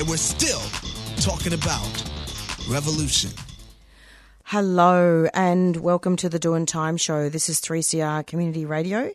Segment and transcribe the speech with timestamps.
[0.00, 0.62] and we're still
[1.20, 2.10] talking about
[2.70, 3.30] revolution.
[4.44, 7.28] Hello and welcome to the Doing Time Show.
[7.28, 9.12] This is 3CR Community Radio,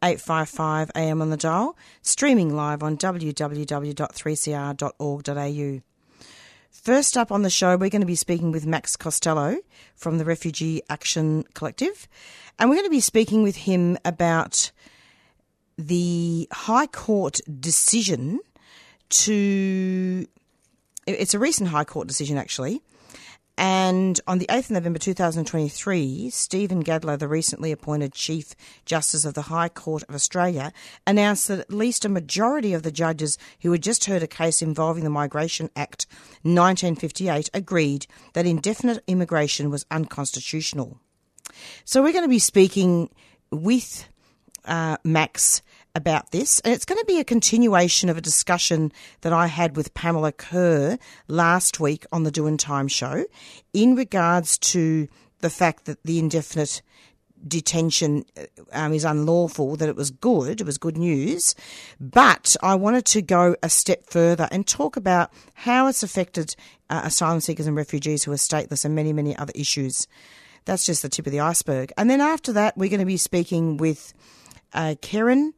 [0.00, 5.82] 855 AM on the dial, streaming live on www.3cr.org.au.
[6.70, 9.56] First up on the show, we're going to be speaking with Max Costello
[9.96, 12.06] from the Refugee Action Collective,
[12.60, 14.70] and we're going to be speaking with him about
[15.76, 18.38] the High Court decision
[19.10, 20.26] to.
[21.06, 22.82] It's a recent High Court decision, actually
[23.58, 29.34] and on the 8th of November 2023, Stephen Gageler, the recently appointed Chief Justice of
[29.34, 30.72] the High Court of Australia,
[31.08, 34.62] announced that at least a majority of the judges who had just heard a case
[34.62, 36.06] involving the Migration Act
[36.42, 41.00] 1958 agreed that indefinite immigration was unconstitutional.
[41.84, 43.10] So we're going to be speaking
[43.50, 44.08] with
[44.66, 45.62] uh, Max
[45.94, 46.60] about this.
[46.60, 50.32] And it's going to be a continuation of a discussion that I had with Pamela
[50.32, 53.24] Kerr last week on the Doing Time show
[53.72, 55.08] in regards to
[55.40, 56.82] the fact that the indefinite
[57.46, 58.24] detention
[58.72, 61.54] um, is unlawful, that it was good, it was good news.
[62.00, 66.56] But I wanted to go a step further and talk about how it's affected
[66.90, 70.08] uh, asylum seekers and refugees who are stateless and many, many other issues.
[70.64, 71.92] That's just the tip of the iceberg.
[71.96, 74.12] And then after that, we're going to be speaking with
[74.72, 75.54] uh, Karen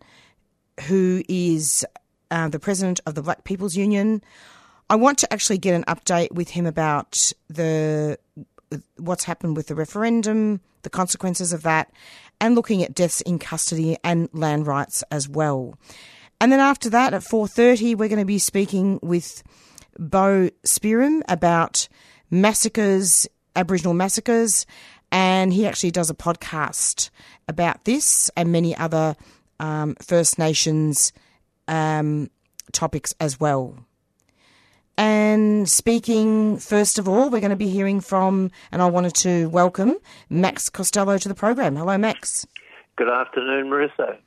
[0.87, 1.85] who is
[2.31, 4.23] uh, the president of the Black People's Union.
[4.89, 8.19] I want to actually get an update with him about the
[8.97, 11.93] what's happened with the referendum, the consequences of that,
[12.41, 15.79] and looking at deaths in custody and land rights as well.
[16.41, 19.43] And then after that, at four thirty, we're going to be speaking with
[19.99, 21.89] Boe Spearim about
[22.31, 24.67] massacres, Aboriginal massacres,
[25.13, 27.11] and he actually does a podcast
[27.49, 29.17] about this and many other
[29.61, 31.13] um, First Nations
[31.69, 32.31] um,
[32.73, 33.79] topics as well.
[34.99, 39.49] And speaking first of all, we're going to be hearing from, and I wanted to
[39.49, 39.97] welcome
[40.29, 41.77] Max Costello to the program.
[41.77, 42.47] Hello, Max.
[42.97, 44.19] Good afternoon, Marisa.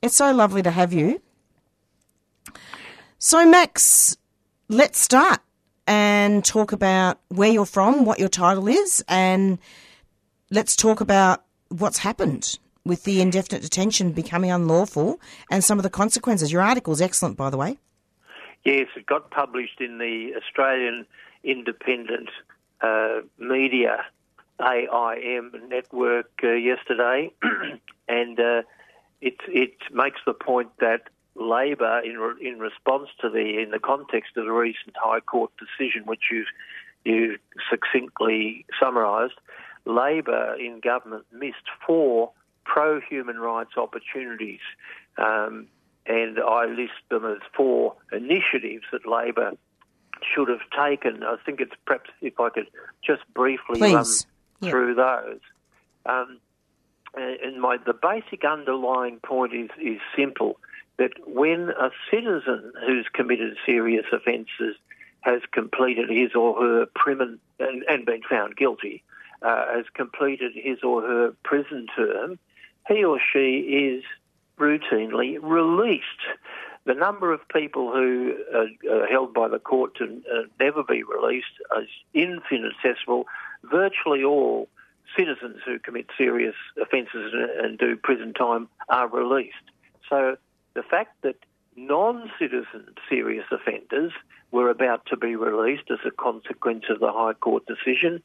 [0.00, 1.20] It's so lovely to have you.
[3.18, 4.16] So, Max,
[4.68, 5.40] let's start
[5.86, 9.58] and talk about where you're from, what your title is, and
[10.50, 15.90] let's talk about what's happened with the indefinite detention becoming unlawful and some of the
[15.90, 16.52] consequences.
[16.52, 17.78] Your article is excellent, by the way.
[18.64, 21.06] Yes, it got published in the Australian
[21.42, 22.30] Independent
[22.80, 24.04] uh, Media
[24.60, 27.30] AIM network uh, yesterday,
[28.08, 28.62] and uh,
[29.20, 31.02] it it makes the point that
[31.34, 35.50] Labor, in re- in response to the in the context of the recent High Court
[35.58, 36.44] decision, which you
[37.04, 39.34] you succinctly summarised,
[39.84, 42.30] Labor in government missed four
[42.64, 44.60] pro human rights opportunities.
[45.18, 45.68] Um,
[46.06, 49.52] and I list them as four initiatives that Labor
[50.34, 51.22] should have taken.
[51.22, 52.68] I think it's perhaps if I could
[53.04, 53.94] just briefly Please.
[53.94, 54.06] run
[54.60, 54.70] Yeah.
[54.70, 55.40] through those.
[56.06, 56.38] Um,
[57.14, 60.58] and my the basic underlying point is is simple
[60.96, 64.76] that when a citizen who's committed serious offences
[65.20, 69.02] has completed his or her prison and, and been found guilty,
[69.42, 72.38] uh, has completed his or her prison term,
[72.88, 74.04] he or she is
[74.58, 76.04] routinely released.
[76.86, 81.02] The number of people who are, are held by the court to uh, never be
[81.02, 81.46] released
[81.80, 83.24] is infinitesimal.
[83.62, 84.68] Virtually all
[85.16, 87.32] citizens who commit serious offences
[87.62, 89.54] and, do prison time are released.
[90.08, 90.36] So
[90.74, 91.36] the fact that
[91.76, 94.12] non-citizen serious offenders
[94.50, 98.22] were about to be released as a consequence of the High Court decision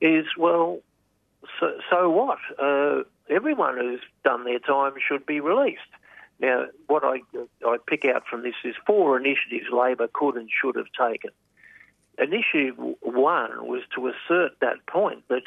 [0.00, 0.80] is, well,
[1.58, 2.38] so, so what?
[2.58, 5.80] Uh, everyone who's done their time should be released.
[6.40, 7.20] Now, what I,
[7.66, 11.30] I pick out from this is four initiatives Labor could and should have taken.
[12.18, 15.42] Initiative one was to assert that point that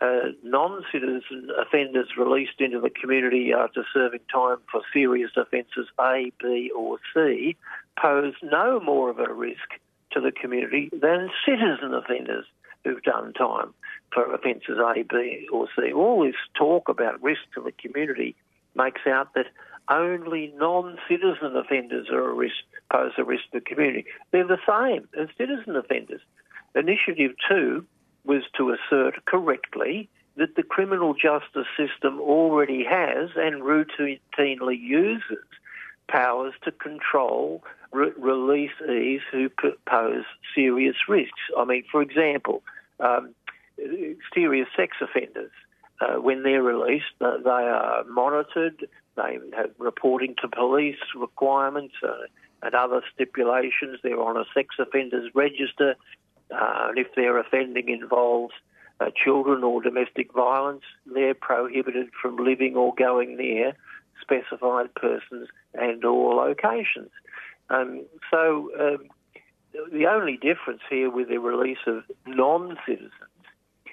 [0.00, 6.70] uh, non-citizen offenders released into the community after serving time for serious offences A, B
[6.74, 7.56] or C
[8.00, 9.78] pose no more of a risk
[10.12, 12.46] to the community than citizen offenders
[12.82, 13.74] who've done time
[14.12, 15.92] for offences A, B or C.
[15.92, 18.34] All this talk about risk to the community
[18.74, 19.46] makes out that
[19.90, 22.62] only non-citizen offenders are a risk,
[22.92, 24.06] pose a risk to the community.
[24.30, 26.20] They're the same as citizen offenders.
[26.74, 27.84] Initiative 2
[28.24, 35.44] was to assert correctly that the criminal justice system already has and routinely uses
[36.08, 37.62] powers to control
[37.92, 39.50] re- releasees who
[39.86, 40.24] pose
[40.54, 41.40] serious risks.
[41.56, 42.62] I mean, for example,
[43.00, 43.34] um,
[44.34, 45.50] serious sex offenders,
[46.00, 48.86] uh, when they're released, they are monitored,
[49.16, 52.12] they have reporting to police requirements uh,
[52.62, 53.98] and other stipulations.
[54.02, 55.96] They're on a sex offenders register.
[56.50, 58.54] Uh, and if their offending involves
[59.00, 63.72] uh, children or domestic violence, they're prohibited from living or going near
[64.20, 67.10] specified persons and or locations.
[67.70, 69.08] Um, so um,
[69.92, 73.12] the only difference here with the release of non-citizens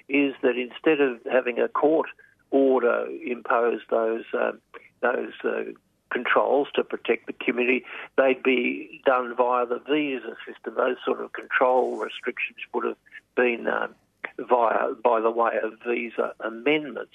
[0.08, 2.08] is that instead of having a court
[2.50, 4.60] order impose those um,
[5.00, 5.64] those uh,
[6.10, 7.84] controls to protect the community,
[8.16, 10.74] they'd be done via the visa system.
[10.76, 12.96] Those sort of control restrictions would have
[13.36, 13.94] been um,
[14.38, 17.12] via by the way of visa amendments.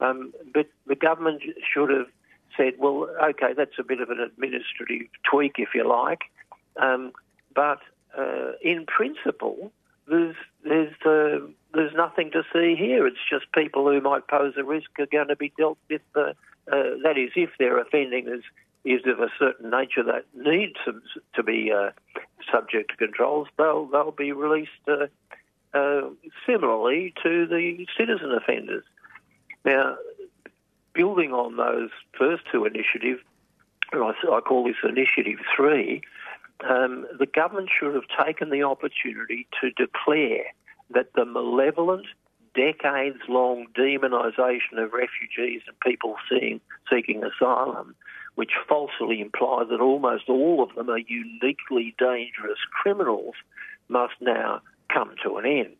[0.00, 1.42] Um, but the government
[1.72, 2.08] should have
[2.56, 6.20] said, well, okay, that's a bit of an administrative tweak, if you like,
[6.76, 7.12] um,
[7.54, 7.80] but
[8.16, 9.72] uh, in principle,
[10.08, 13.06] there's there's uh, there's nothing to see here.
[13.06, 16.02] It's just people who might pose a risk are going to be dealt with.
[16.14, 16.32] Uh,
[16.72, 18.42] uh, that is, if their offending is
[18.84, 20.76] is of a certain nature that needs
[21.34, 21.90] to, be uh,
[22.52, 25.06] subject to controls, they'll they'll be released uh,
[25.74, 26.08] uh,
[26.46, 28.84] similarly to the citizen offenders.
[29.64, 29.96] Now,
[30.92, 33.20] building on those first two initiatives,
[33.92, 36.02] I, I call this Initiative Three.
[36.68, 40.46] Um, the government should have taken the opportunity to declare
[40.90, 42.06] that the malevolent
[42.54, 46.60] decades long demonisation of refugees and people seeing,
[46.90, 47.94] seeking asylum,
[48.34, 53.34] which falsely implies that almost all of them are uniquely dangerous criminals,
[53.88, 54.60] must now
[54.92, 55.76] come to an end.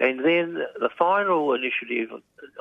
[0.00, 2.10] And then the final initiative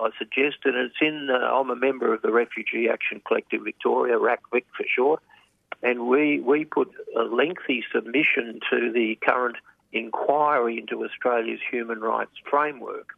[0.02, 4.18] I suggested, and it's in, uh, I'm a member of the Refugee Action Collective Victoria,
[4.18, 5.22] RACVIC for short,
[5.84, 9.58] and we, we put a lengthy submission to the current
[9.92, 13.10] inquiry into Australia's human rights framework.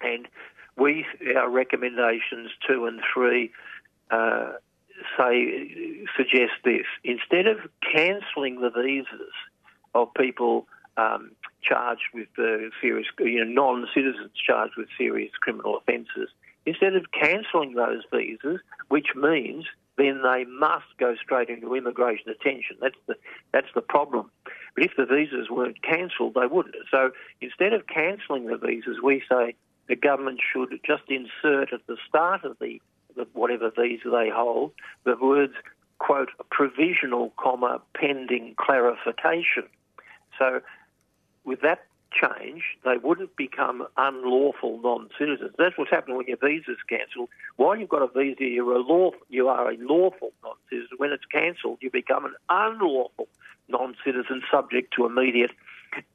[0.00, 0.28] And
[0.76, 1.04] we,
[1.36, 3.50] our recommendations two and three,
[4.10, 4.52] uh,
[5.16, 7.58] say suggest this: instead of
[7.92, 9.34] cancelling the visas
[9.94, 10.66] of people
[10.96, 16.28] um, charged with uh, serious, you know, non-citizens charged with serious criminal offences,
[16.66, 19.64] instead of cancelling those visas, which means
[19.98, 22.76] then they must go straight into immigration detention.
[22.80, 23.16] That's the
[23.52, 24.30] that's the problem.
[24.74, 26.76] But if the visas weren't cancelled, they wouldn't.
[26.90, 27.10] So
[27.40, 29.54] instead of cancelling the visas, we say
[29.88, 32.80] the government should just insert at the start of the,
[33.16, 34.72] the whatever visa they hold
[35.04, 35.54] the words
[35.98, 39.64] quote provisional comma pending clarification.
[40.38, 40.60] So
[41.44, 45.52] with that change, they wouldn't become unlawful non-citizens.
[45.58, 47.28] That's what's happening when your visa's cancelled.
[47.56, 50.96] While you've got a visa, you're a lawful, you are a lawful non-citizen.
[50.98, 53.28] When it's cancelled, you become an unlawful
[53.68, 55.52] non-citizen subject to immediate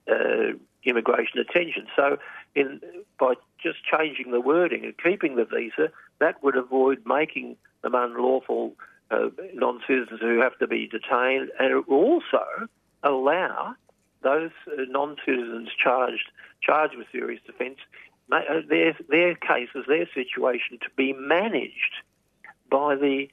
[0.10, 1.88] uh, immigration attention.
[1.96, 2.18] So,
[2.56, 2.82] in,
[3.20, 8.74] by just changing the wording and keeping the visa, that would avoid making them unlawful
[9.12, 12.46] uh, non-citizens who have to be detained, and it will also
[13.04, 13.76] allow
[14.24, 17.80] those uh, non-citizens charged charged with serious offence,
[18.32, 21.96] uh, their their cases, their situation, to be managed
[22.70, 23.28] by the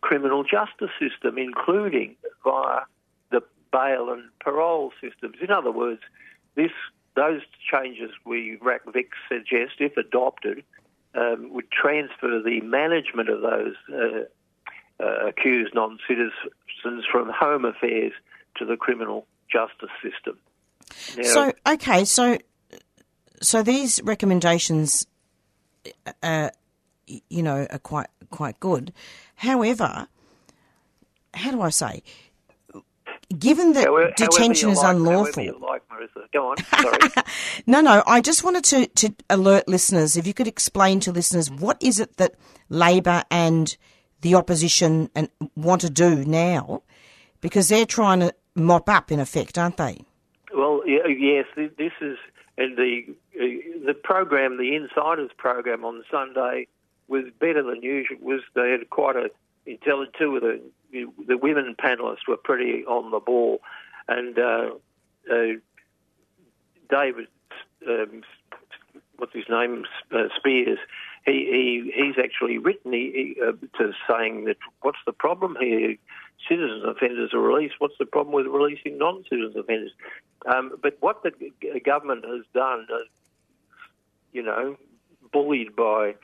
[0.00, 2.80] criminal justice system, including via
[3.30, 5.36] the bail and parole systems.
[5.40, 6.00] In other words,
[6.54, 6.72] this
[7.16, 10.62] those changes we RACVIC suggest, if adopted,
[11.14, 18.12] um, would transfer the management of those uh, uh, accused non-citizens from home affairs
[18.56, 20.38] to the criminal justice system.
[21.16, 22.38] Now, so, okay, so
[23.42, 25.06] so these recommendations,
[26.22, 26.50] uh,
[27.06, 28.92] you know, are quite quite good.
[29.36, 30.08] However,
[31.34, 32.02] how do I say?
[33.38, 35.60] Given that however, detention however is like, unlawful.
[35.60, 36.32] Like, Marisa.
[36.32, 36.56] Go on.
[36.82, 37.24] Sorry.
[37.66, 38.02] no, no.
[38.06, 40.16] I just wanted to, to alert listeners.
[40.16, 42.34] If you could explain to listeners what is it that
[42.68, 43.76] Labor and
[44.22, 46.82] the opposition and want to do now,
[47.40, 50.04] because they're trying to mop up, in effect, aren't they?
[50.52, 52.18] Well, yes, this is
[52.60, 53.04] and the
[53.40, 56.66] uh, the program, the Insiders program on Sunday
[57.08, 58.18] was better than usual.
[58.20, 59.30] Was they had quite a
[59.66, 60.60] intelligent two of the
[61.26, 63.62] the women panelists were pretty on the ball,
[64.08, 64.70] and uh,
[65.32, 65.52] uh,
[66.90, 67.28] David,
[67.88, 68.22] um,
[69.16, 70.78] what's his name, uh, Speers.
[71.26, 75.96] He, he he's actually written he, he, uh, to saying that what's the problem here?
[76.48, 77.74] Citizen offenders are released.
[77.78, 79.92] What's the problem with releasing non-citizen offenders?
[80.46, 82.98] Um, but what the government has done, uh,
[84.32, 84.76] you know,
[85.32, 86.14] bullied by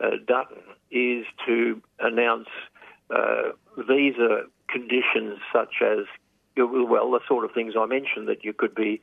[0.00, 2.48] uh, Dutton, is to announce
[3.10, 6.04] uh, visa conditions such as,
[6.56, 9.00] well, the sort of things I mentioned that you could be,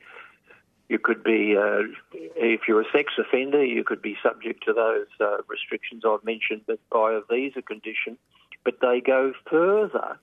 [0.88, 5.06] you could be, uh, if you're a sex offender, you could be subject to those
[5.20, 8.16] uh, restrictions I've mentioned, but by a visa condition.
[8.64, 10.18] But they go further,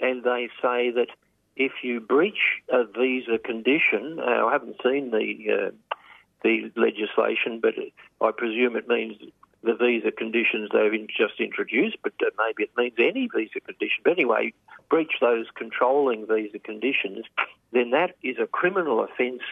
[0.00, 1.08] and they say that
[1.56, 5.96] if you breach a visa condition, I haven't seen the uh,
[6.42, 7.74] the legislation, but
[8.20, 9.16] I presume it means
[9.62, 14.02] the visa conditions they've just introduced, but uh, maybe it means any visa condition.
[14.04, 14.52] But anyway,
[14.88, 17.24] breach those controlling visa conditions,
[17.72, 19.42] then that is a criminal offence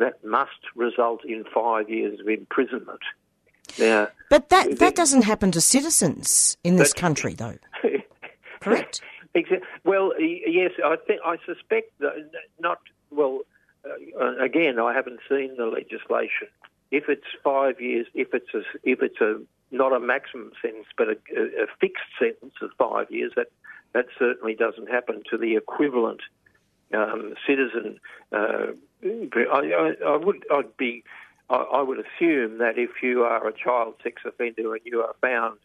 [0.00, 3.00] that must result in five years of imprisonment.
[3.78, 7.58] Now, but that that doesn't happen to citizens in this country, though.
[8.60, 9.00] Correct.
[9.84, 12.78] Well, yes, I think I suspect that not.
[13.10, 13.40] Well,
[13.84, 16.48] uh, again, I haven't seen the legislation
[16.90, 19.40] if it's five years, if it's a, if it's a
[19.70, 23.48] not a maximum sentence, but a, a fixed sentence of five years, that
[23.92, 26.20] that certainly doesn't happen to the equivalent
[26.92, 28.00] um, citizen.
[28.32, 31.04] Uh, I, I, I, would I'd be
[31.48, 35.14] I, I would assume that if you are a child sex offender and you are
[35.20, 35.58] found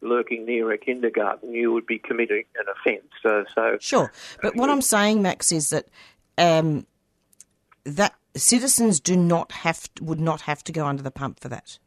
[0.00, 3.06] lurking near a kindergarten, you would be committing an offence.
[3.22, 5.86] So, so sure, but what I'm saying, Max, is that
[6.38, 6.86] um,
[7.84, 11.78] that citizens do not have would not have to go under the pump for that.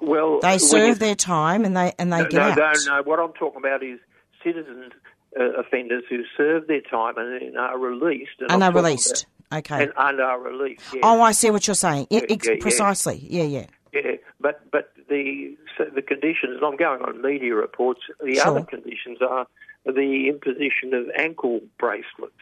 [0.00, 2.76] Well, they serve their time and they and they no, get no, out.
[2.86, 3.02] No, no.
[3.02, 3.98] What I'm talking about is
[4.42, 4.92] citizens
[5.38, 8.40] uh, offenders who serve their time and are released.
[8.40, 9.26] And, and are released.
[9.52, 9.84] Okay.
[9.84, 10.82] And, and, are released.
[10.92, 11.00] Yes.
[11.04, 12.08] Oh, I see what you're saying.
[12.10, 13.26] Yeah, yeah, precisely.
[13.28, 13.66] Yeah, yeah.
[13.92, 16.60] Yeah, but but the so the conditions.
[16.64, 18.00] I'm going on media reports.
[18.22, 18.48] The sure.
[18.48, 19.46] other conditions are
[19.86, 22.32] the imposition of ankle bracelets.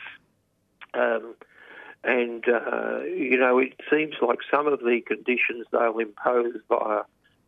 [0.95, 1.35] Um,
[2.05, 7.03] and, uh, you know, it seems like some of the conditions they'll impose via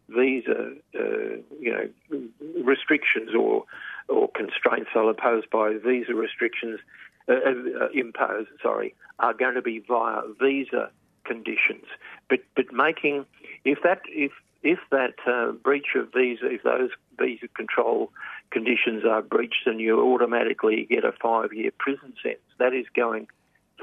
[0.09, 2.23] visa, uh, you know,
[2.63, 3.65] restrictions or,
[4.09, 6.79] or constraints they'll impose by visa restrictions,
[7.29, 10.91] uh, uh, sorry, are going to be via visa
[11.25, 11.85] conditions.
[12.29, 13.27] But, but making,
[13.65, 18.11] if that, if, if that uh, breach of visa, if those visa control
[18.51, 22.43] conditions are breached, then you automatically get a five year prison sentence.
[22.59, 23.29] That is going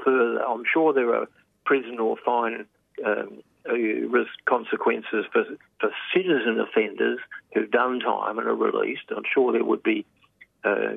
[0.04, 0.44] further.
[0.44, 1.28] I'm sure there are
[1.64, 2.66] prison or fine
[3.04, 5.44] um, uh, risk consequences for,
[5.78, 7.18] for citizen offenders
[7.54, 9.04] who've done time and are released.
[9.16, 10.04] I'm sure there would be
[10.64, 10.94] uh,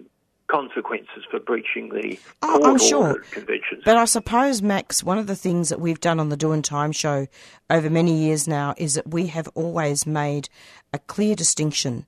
[0.56, 3.20] consequences for breaching the oh, I'm sure.
[3.32, 3.82] conventions.
[3.84, 6.94] But I suppose, Max, one of the things that we've done on the Doing Time
[6.94, 7.28] show
[7.70, 10.48] over many years now is that we have always made
[10.94, 12.06] a clear distinction,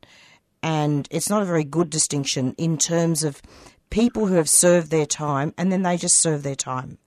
[0.63, 3.41] and it's not a very good distinction in terms of
[3.89, 6.97] people who have served their time and then they just serve their time.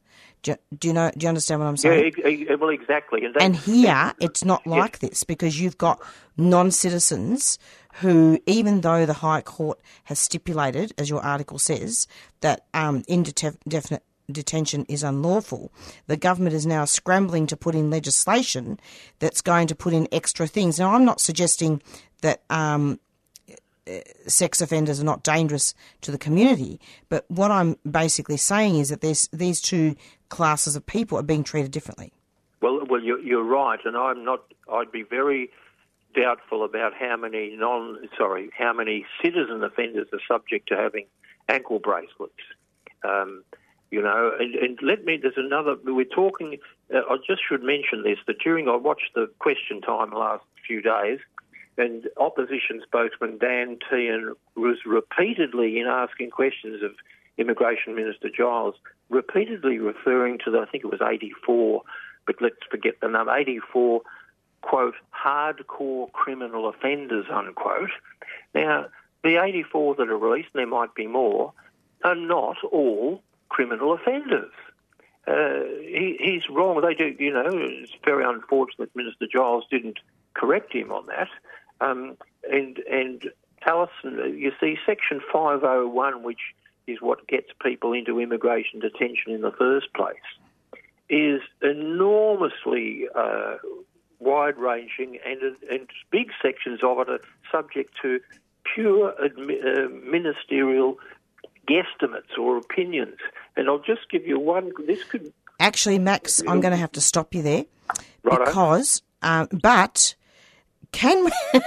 [0.43, 1.11] Do, do you know?
[1.17, 2.15] Do you understand what I'm saying?
[2.19, 3.25] Yeah, well, exactly.
[3.25, 6.01] And, and here, it's not like this because you've got
[6.37, 7.59] non-citizens
[7.95, 12.07] who, even though the High Court has stipulated, as your article says,
[12.41, 15.73] that um, indefinite detention is unlawful,
[16.07, 18.79] the government is now scrambling to put in legislation
[19.19, 20.79] that's going to put in extra things.
[20.79, 21.83] Now, I'm not suggesting
[22.23, 23.01] that um,
[24.27, 26.81] sex offenders are not dangerous to the community.
[27.09, 29.97] But what I'm basically saying is that these two
[30.29, 32.13] classes of people are being treated differently.
[32.63, 34.45] Well, well, you're, you're right, and I'm not.
[34.71, 35.51] I'd be very
[36.15, 41.07] doubtful about how many non, sorry, how many citizen offenders are subject to having
[41.49, 42.35] ankle bracelets.
[43.05, 43.45] Um,
[43.91, 45.19] you know, and, and, let me.
[45.21, 45.75] There's another.
[45.85, 46.59] We're talking.
[46.95, 48.19] Uh, I just should mention this.
[48.27, 51.19] That during I watched the question time last few days,
[51.77, 56.93] and opposition spokesman Dan Tehan was repeatedly, in asking questions of
[57.37, 58.75] Immigration Minister Giles,
[59.09, 61.83] repeatedly referring to the, I think it was 84,
[62.27, 64.03] but let's forget the number, 84,
[64.63, 67.91] quote, hardcore criminal offenders, unquote.
[68.55, 68.87] Now,
[69.23, 71.53] the 84 that are released, and there might be more,
[72.05, 74.53] are not all criminal offenders.
[75.27, 76.81] Uh, he, he's wrong.
[76.81, 79.99] They do, you know, it's very unfortunate Minister Giles didn't
[80.35, 81.29] correct him on that.
[81.81, 82.17] Um,
[82.51, 83.31] and and
[83.65, 86.41] Alison, you see, Section 501, which
[86.87, 90.17] is what gets people into immigration detention in the first place,
[91.09, 93.57] is enormously uh,
[94.21, 98.21] wide ranging, and, and big sections of it are subject to
[98.75, 100.99] pure admi- uh, ministerial
[101.69, 103.17] guesstimates or opinions.
[103.57, 104.73] And I'll just give you one.
[104.87, 107.67] This could Actually, Max, I'm going to have to stop you there
[108.23, 108.45] Righto.
[108.47, 110.15] because, um, but
[110.91, 111.31] can we...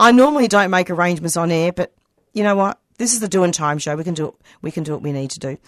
[0.00, 1.92] I normally don't make arrangements on air, but
[2.32, 2.80] you know what?
[2.96, 3.94] This is the doing time show.
[3.94, 4.34] We can do it.
[4.62, 5.58] We can do what we need to do.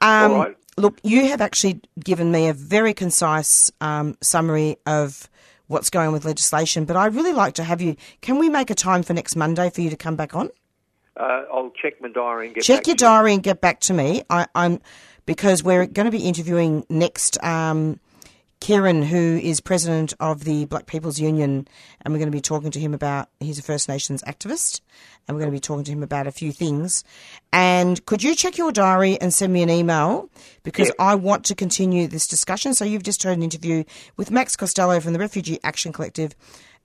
[0.00, 0.56] Um, right.
[0.76, 5.28] Look, you have actually given me a very concise um, summary of
[5.72, 7.96] what's going on with legislation, but I'd really like to have you.
[8.20, 10.50] Can we make a time for next Monday for you to come back on?
[11.16, 13.08] uh, I'll check my diary and get Check back your to you.
[13.08, 14.22] diary and get back to me.
[14.30, 14.80] I, I'm
[15.26, 18.00] because we're going to be interviewing next um,
[18.62, 21.66] Keiran, who is president of the Black People's Union,
[22.00, 24.80] and we're going to be talking to him about he's a First Nations activist,
[25.26, 27.02] and we're going to be talking to him about a few things.
[27.52, 30.30] And could you check your diary and send me an email
[30.62, 30.94] because Yeah.
[31.00, 32.72] I want to continue this discussion.
[32.72, 33.82] So you've just heard an interview
[34.16, 36.36] with Max Costello from the Refugee Action Collective.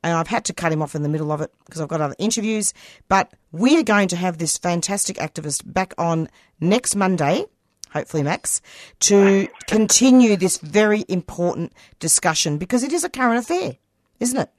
[0.04, 2.02] And I've had to cut him off in the middle of it because I've got
[2.02, 2.74] other interviews.
[3.08, 6.28] But we are going to have this fantastic activist back on
[6.60, 7.46] next Monday
[7.92, 8.62] hopefully, Max,
[9.02, 13.78] to continue this very important discussion because it is a current affair,
[14.20, 14.50] isn't it?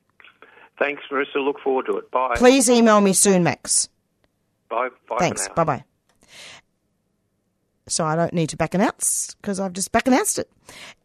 [0.79, 1.37] Thanks, Marisa.
[1.37, 2.11] Look forward to it.
[2.11, 2.35] Bye.
[2.37, 3.89] Please email me soon, Max.
[4.69, 4.91] Bye.
[5.09, 5.17] Bye.
[5.19, 5.49] Thanks.
[5.49, 5.85] Bye bye.
[7.89, 10.51] So I don't need to back announce because I've just back announced it.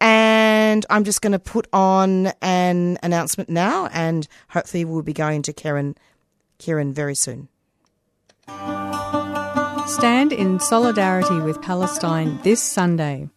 [0.02, 5.42] And I'm just going to put on an announcement now and hopefully we'll be going
[5.44, 5.96] to Karen,
[6.60, 7.48] Keiran very soon.
[9.88, 13.30] Stand in solidarity with Palestine this Sunday.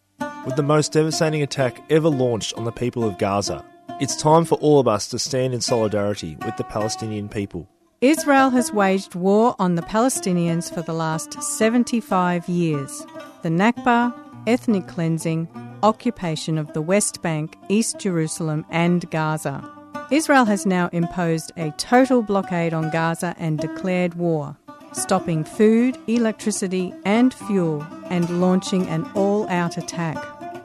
[0.45, 3.65] with the most devastating attack ever launched on the people of Gaza.
[3.99, 7.67] It's time for all of us to stand in solidarity with the Palestinian people.
[7.99, 13.05] Israel has waged war on the Palestinians for the last 75 years.
[13.41, 14.13] The Nakba,
[14.47, 15.47] ethnic cleansing,
[15.83, 19.69] occupation of the West Bank, East Jerusalem, and Gaza.
[20.11, 24.55] Israel has now imposed a total blockade on Gaza and declared war,
[24.97, 30.17] stopping food, electricity, and fuel, and launching an all out attack.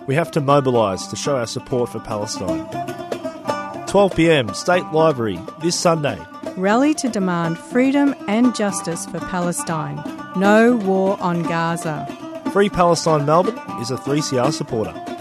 [0.08, 2.66] We have to mobilise to show our support for Palestine.
[3.86, 6.18] 12 pm, State Library, this Sunday.
[6.56, 10.02] Rally to demand freedom and justice for Palestine.
[10.36, 12.06] No war on Gaza.
[12.52, 15.11] Free Palestine Melbourne is a 3CR supporter.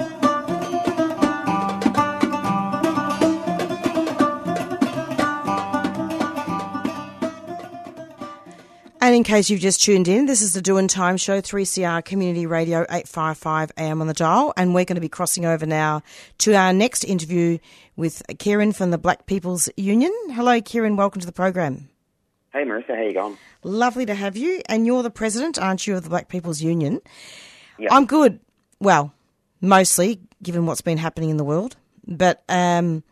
[9.12, 12.46] And in case you've just tuned in, this is the Doing Time Show, 3CR Community
[12.46, 14.54] Radio, 855 AM on the dial.
[14.56, 16.02] And we're going to be crossing over now
[16.38, 17.58] to our next interview
[17.98, 20.14] with Keiran from the Black People's Union.
[20.30, 20.96] Hello, Keiran.
[20.96, 21.90] Welcome to the program.
[22.54, 23.38] Hey Marisa, how you going?
[23.66, 24.62] Lovely to have you.
[24.70, 27.02] And you're the president, aren't you, of the Black People's Union?
[27.78, 27.90] Yeah.
[27.94, 28.40] I'm good.
[28.80, 29.12] Well,
[29.60, 31.76] mostly, given what's been happening in the world.
[32.08, 33.04] But um,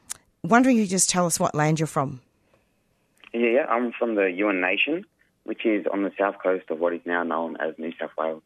[0.45, 2.21] wondering if you just tell us what land you're from.
[3.33, 5.03] Yeah, yeah, I'm from the Yuin Nation,
[5.49, 8.43] which is on the south coast of what is now known as New South Wales.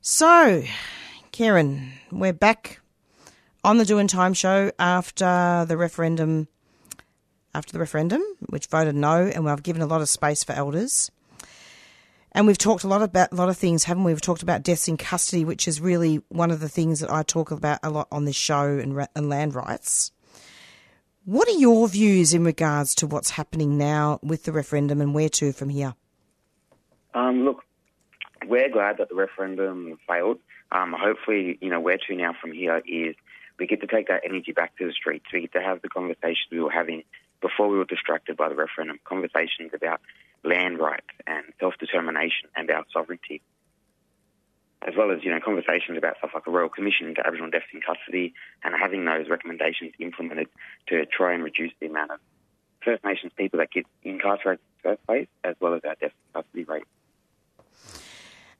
[0.00, 0.64] So,
[1.30, 2.80] Keiran, we're back
[3.62, 6.48] on the Doing Time show after the referendum.
[7.54, 11.08] After the referendum, which voted no, and we've given a lot of space for elders.
[12.32, 14.12] And we've talked a lot about a lot of things, haven't we?
[14.12, 17.22] We've talked about deaths in custody, which is really one of the things that I
[17.22, 20.10] talk about a lot on this show and, and land rights.
[21.28, 25.28] What are your views in regards to what's happening now with the referendum and where
[25.28, 25.94] to from here?
[27.12, 27.64] Um, look,
[28.46, 30.38] we're glad that the referendum failed.
[30.72, 33.14] Um, hopefully, you know, where to now from here is
[33.58, 35.26] we get to take that energy back to the streets.
[35.30, 37.02] We get to have the conversations we were having
[37.42, 38.98] before we were distracted by the referendum.
[39.04, 40.00] Conversations about
[40.44, 43.42] land rights and self-determination and our sovereignty.
[44.86, 47.66] As well as, you know, conversations about stuff like a Royal Commission into Aboriginal deaths
[47.72, 50.46] in custody and having those recommendations implemented
[50.86, 52.20] to try and reduce the amount of
[52.84, 56.14] First Nations people that get incarcerated in the first place, as well as our deaths
[56.14, 56.84] in custody rate.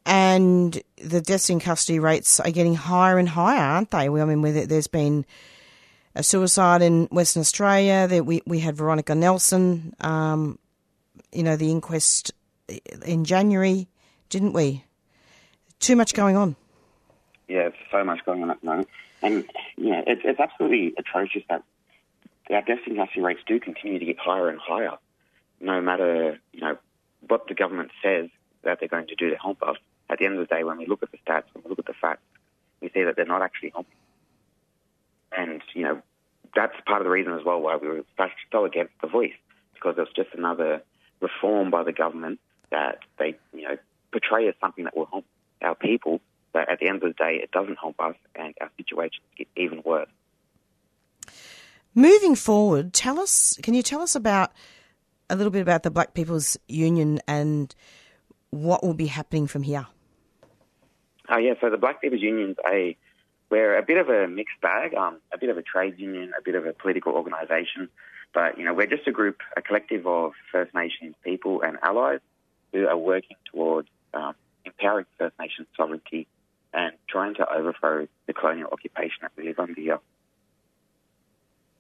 [0.04, 4.09] and the deaths in custody rates are getting higher and higher, aren't they?
[4.09, 5.26] I mean, there's been
[6.14, 8.09] a suicide in Western Australia.
[8.09, 9.94] That we we had Veronica Nelson.
[10.00, 10.59] Um,
[11.31, 12.33] you know, the inquest
[13.04, 13.88] in January,
[14.31, 14.85] didn't we?
[15.81, 16.57] Too much going on.
[17.49, 18.88] Yeah, so much going on at the moment.
[19.23, 19.45] And,
[19.77, 21.62] you know, it's, it's absolutely atrocious that
[22.51, 22.79] our death
[23.17, 24.97] rates do continue to get higher and higher,
[25.61, 26.79] no matter, you know,
[27.27, 28.29] what the government says
[28.62, 29.77] that they're going to do to help us.
[30.11, 31.79] At the end of the day, when we look at the stats, when we look
[31.81, 32.23] at the facts,
[32.81, 33.93] we see that they're not actually helping.
[35.37, 36.03] And, you know,
[36.55, 38.05] that's part of the reason as well why we were
[38.51, 39.35] so against the voice,
[39.75, 40.83] because it was just another
[41.21, 43.77] reform by the government that they, you know,
[44.12, 45.25] portray as something that will help
[45.62, 46.21] our people,
[46.53, 49.49] But at the end of the day, it doesn't help us, and our situations get
[49.57, 50.09] even worse.
[51.94, 53.59] Moving forward, tell us.
[53.62, 54.53] Can you tell us about
[55.31, 57.75] a little bit about the Black People's Union and
[58.51, 59.87] what will be happening from here?
[61.29, 62.97] Oh yeah, so the Black People's Union's a
[63.51, 66.42] we're a bit of a mixed bag, um, a bit of a trade union, a
[66.42, 67.88] bit of a political organisation,
[68.35, 72.21] but you know we're just a group, a collective of First Nations people and allies
[72.73, 74.35] who are working towards um,
[74.79, 76.27] empowering First Nations sovereignty
[76.73, 79.99] and trying to overthrow the colonial occupation that we live under.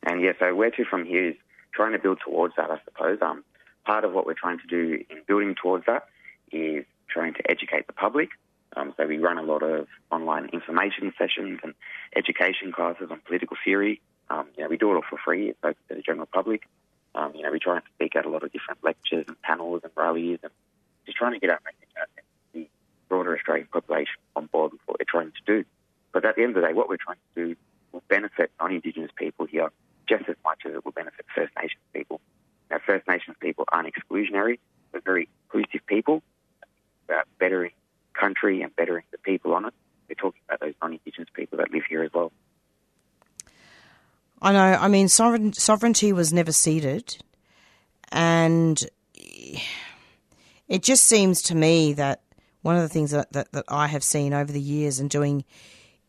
[0.04, 1.36] And yeah, so where to from here is
[1.74, 3.18] trying to build towards that, I suppose.
[3.20, 3.44] Um,
[3.84, 6.04] part of what we're trying to do in building towards that
[6.52, 8.30] is trying to educate the public.
[8.76, 11.74] Um, so we run a lot of online information sessions and
[12.14, 14.00] education classes on political theory.
[14.30, 15.50] Um, you know, we do it all for free.
[15.50, 16.62] It's open to the general public.
[17.14, 19.80] Um, you know, we try and speak at a lot of different lectures and panels
[19.82, 20.52] and rallies and
[21.06, 22.22] just trying to get our message out the
[23.08, 25.64] broader Australian population on board with what we're trying to do.
[26.12, 27.56] But at the end of the day, what we're trying to do
[27.92, 29.70] will benefit non-Indigenous people here
[30.08, 32.20] just as much as it will benefit First Nations people.
[32.70, 34.58] Now, First Nations people aren't exclusionary.
[34.92, 36.22] They're very inclusive people
[36.62, 36.66] uh,
[37.06, 37.72] about bettering
[38.14, 39.74] country and bettering the people on it.
[40.08, 42.32] We're talking about those non-Indigenous people that live here as well.
[44.40, 44.78] I know.
[44.80, 47.18] I mean, sovereign, sovereignty was never ceded,
[48.12, 48.82] and
[50.68, 52.22] it just seems to me that
[52.62, 55.44] one of the things that, that, that I have seen over the years and doing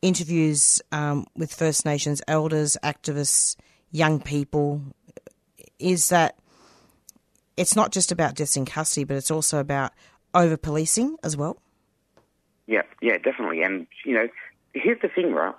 [0.02, 3.56] interviews um, with First Nations elders, activists,
[3.92, 4.82] young people,
[5.78, 6.38] is that
[7.58, 9.92] it's not just about deaths in custody, but it's also about
[10.34, 11.62] over policing as well.
[12.68, 13.64] Yeah, yeah, definitely.
[13.64, 14.28] And, you know,
[14.74, 15.56] here's the thing, right?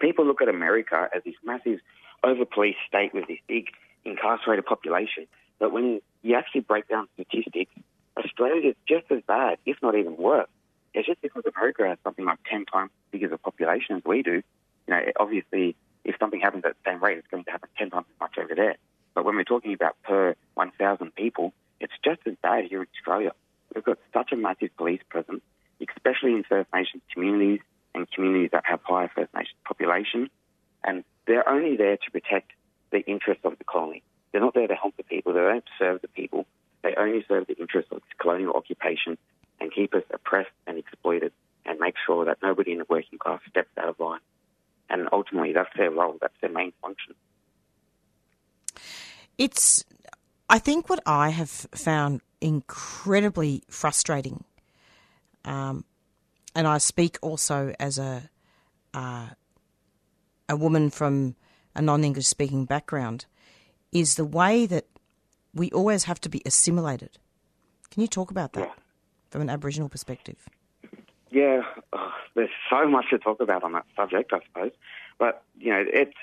[0.00, 1.80] People look at America as this massive
[2.24, 3.66] over policed state with this big
[4.04, 5.26] incarcerated population.
[5.58, 7.72] But when you actually break down statistics,
[8.16, 10.48] Australia is just as bad, if not even worse.
[10.94, 14.22] It's just because America has something like 10 times as big a population as we
[14.22, 14.42] do.
[14.86, 17.90] You know, obviously, if something happens at the same rate, it's going to happen 10
[17.90, 18.76] times as much over there.
[19.14, 23.32] But when we're talking about per 1,000 people, it's just as bad here in Australia.
[23.74, 25.42] We've got such a massive police presence,
[25.80, 27.60] especially in First Nations communities
[27.94, 30.28] and communities that have higher First Nations population.
[30.84, 32.50] And they're only there to protect
[32.90, 34.02] the interests of the colony.
[34.32, 35.32] They're not there to help the people.
[35.32, 36.46] They don't serve the people.
[36.82, 39.18] They only serve the interests of colonial occupation
[39.60, 41.32] and keep us oppressed and exploited
[41.66, 44.20] and make sure that nobody in the working class steps out of line.
[44.88, 46.16] And ultimately, that's their role.
[46.20, 47.14] That's their main function.
[49.38, 49.84] It's,
[50.48, 54.44] I think, what I have found incredibly frustrating,
[55.44, 55.84] um,
[56.54, 58.28] and I speak also as a
[58.92, 59.28] uh,
[60.48, 61.36] a woman from
[61.76, 63.26] a non-English speaking background,
[63.92, 64.86] is the way that
[65.54, 67.18] we always have to be assimilated.
[67.90, 68.74] Can you talk about that Yeah.
[69.30, 70.48] from an Aboriginal perspective?
[71.30, 74.72] Yeah, oh, there's so much to talk about on that subject, I suppose.
[75.18, 76.16] But you know, it's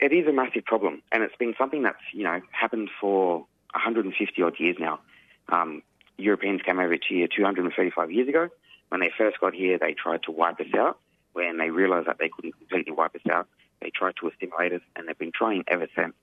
[0.00, 4.42] it is a massive problem, and it's been something that's you know happened for 150
[4.42, 5.00] odd years now.
[5.48, 5.82] Um,
[6.18, 8.48] Europeans came over to here 235 years ago.
[8.88, 10.98] When they first got here, they tried to wipe us out.
[11.34, 13.46] When they realised that they couldn't completely wipe us out,
[13.82, 16.14] they tried to assimilate us, and they've been trying ever since.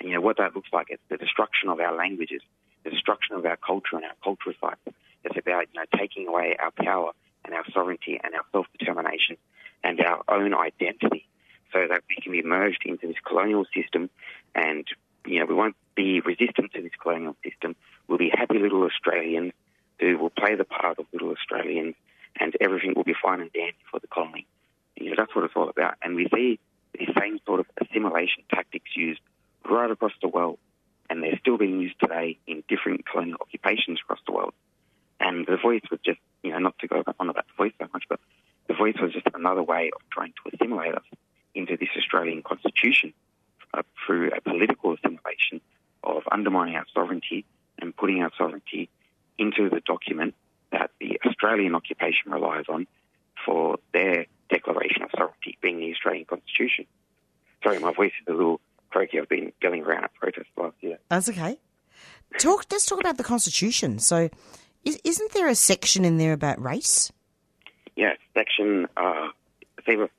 [0.00, 0.86] And you know what that looks like?
[0.88, 2.40] It's the destruction of our languages,
[2.84, 4.80] the destruction of our culture and our cultural sites.
[5.24, 7.12] It's about you know taking away our power
[7.44, 9.36] and our sovereignty and our self-determination
[9.84, 11.26] and our own identity,
[11.72, 14.08] so that we can be merged into this colonial system,
[14.54, 14.86] and
[15.26, 17.76] you know we won't be resistant to this colonial system.
[18.08, 19.52] We'll be happy little Australians
[19.98, 21.94] who will play the part of little Australians,
[22.38, 24.46] and everything will be fine and dandy for the colony.
[24.96, 26.58] You know that's what it's all about, and we see
[26.98, 29.20] these same sort of assimilation tactics used
[29.68, 30.58] right across the world,
[31.08, 34.54] and they're still being used today in different colonial occupations across the world.
[35.18, 37.86] And the voice was just, you know, not to go on about the voice so
[37.92, 38.20] much, but
[38.68, 41.04] the voice was just another way of trying to assimilate us
[41.54, 43.12] into this Australian constitution
[43.74, 45.60] uh, through a political assimilation
[46.02, 47.44] of undermining our sovereignty
[47.78, 48.88] and putting our sovereignty
[49.38, 50.34] into the document
[50.72, 52.86] that the Australian occupation relies on
[53.44, 56.86] for their declaration of sovereignty, being the Australian Constitution.
[57.62, 59.18] Sorry, my voice is a little croaky.
[59.20, 60.98] I've been going around at protests last year.
[61.08, 61.58] That's okay.
[62.38, 62.66] Talk.
[62.70, 63.98] Let's talk about the Constitution.
[63.98, 64.30] So,
[64.84, 67.10] is, isn't there a section in there about race?
[67.96, 69.28] Yeah, section uh,
[69.80, 70.10] it's either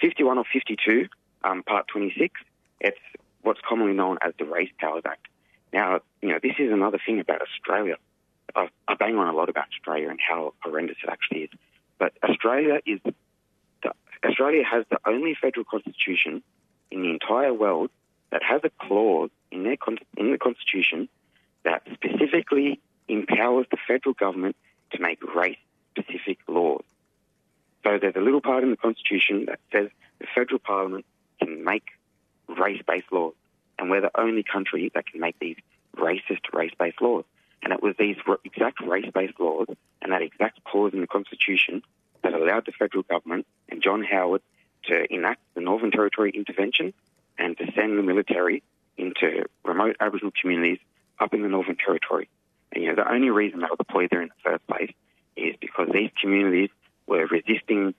[0.00, 1.08] 51 or 52,
[1.44, 2.40] um, part 26.
[2.80, 2.98] It's
[3.42, 5.26] what's commonly known as the Race Powers Act.
[5.72, 7.96] Now, you know, this is another thing about Australia.
[8.54, 11.50] I, I bang on a lot about Australia and how horrendous it actually is,
[11.98, 13.14] but Australia is the,
[14.24, 16.42] Australia has the only federal constitution
[16.90, 17.90] in the entire world
[18.30, 19.76] that has a clause in their
[20.16, 21.08] in the constitution
[21.64, 24.56] that specifically empowers the federal government
[24.92, 26.82] to make race-specific laws.
[27.84, 29.88] So there's a little part in the Constitution that says
[30.18, 31.04] the federal parliament
[31.40, 31.84] can make
[32.48, 33.34] race-based laws,
[33.78, 35.56] and we're the only country that can make these
[35.96, 37.24] racist race-based laws.
[37.62, 39.66] And it was these exact race-based laws
[40.00, 41.82] and that exact clause in the Constitution
[42.22, 44.42] that allowed the federal government and John Howard
[44.84, 46.94] to enact the Northern Territory intervention
[47.38, 48.62] and to send the military
[48.96, 50.78] into remote Aboriginal communities
[51.18, 52.28] up in the Northern Territory.
[52.72, 54.92] And you know, the only reason they were deployed there in the first place
[55.36, 56.70] is because these communities
[57.06, 57.94] were resisting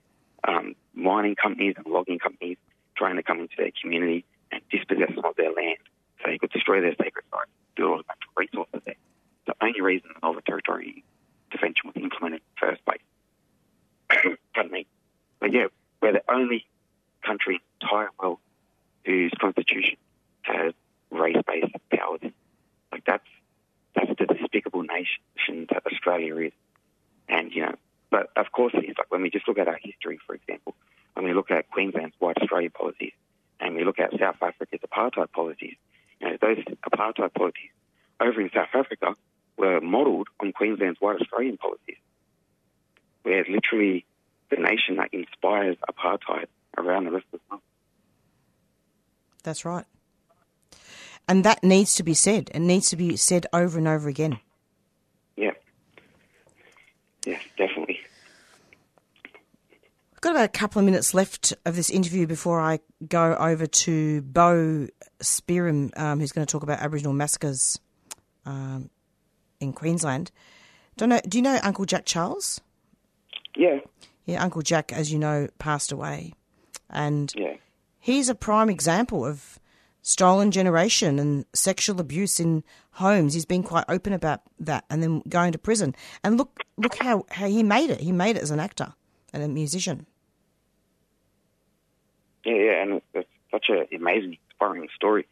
[0.47, 2.57] um, mining companies and logging companies
[2.95, 5.77] trying to come into their community and dispossess them of their land
[6.19, 8.95] so they could destroy their sacred sites, do all the natural resources there.
[9.47, 11.03] The only reason the Northern Territory
[11.51, 14.37] intervention was implemented in the first place.
[14.53, 14.85] Pardon me.
[15.39, 15.67] But yeah,
[16.01, 16.65] we're the only
[17.25, 18.39] country in the entire world
[19.05, 19.97] whose constitution
[20.43, 20.73] has
[21.09, 22.21] race-based powers.
[22.91, 23.27] Like that's
[23.95, 26.53] that's the despicable nation that Australia is.
[27.27, 27.75] And you know,
[28.09, 28.95] but of course it is.
[28.97, 30.75] Like when we just look at our history, for example,
[31.13, 33.13] when we look at Queensland's White Australia policies,
[33.59, 35.75] and we look at South Africa's apartheid policies,
[36.19, 36.57] you know, those
[36.89, 37.69] apartheid policies
[38.19, 39.15] over in South Africa
[39.57, 41.97] were modelled on Queensland's White Australian policies.
[43.23, 44.05] We're literally
[44.49, 47.61] the nation that inspires apartheid around the rest of the world.
[49.43, 49.85] That's right.
[51.27, 52.49] And that needs to be said.
[52.53, 54.39] It needs to be said over and over again.
[55.37, 55.51] Yeah.
[57.25, 57.99] Yeah, definitely.
[60.13, 63.65] I've got about a couple of minutes left of this interview before I go over
[63.65, 64.87] to Boe
[65.21, 67.79] Spearim, um, who's going to talk about Aboriginal massacres
[68.45, 68.89] um,
[69.59, 70.31] in Queensland.
[70.97, 71.21] Don't know.
[71.27, 72.61] Do you know Uncle Jack Charles?
[73.55, 73.79] Yeah.
[74.25, 76.33] Yeah, Uncle Jack, as you know, passed away,
[76.89, 77.55] and Yeah.
[78.01, 79.59] He's a prime example of
[80.01, 83.33] stolen generation and sexual abuse in homes.
[83.33, 85.95] He's been quite open about that, and then going to prison.
[86.23, 88.01] And look, look how, how he made it.
[88.01, 88.93] He made it as an actor
[89.31, 90.07] and a musician.
[92.43, 95.27] Yeah, yeah, and it's, such an amazing, inspiring story.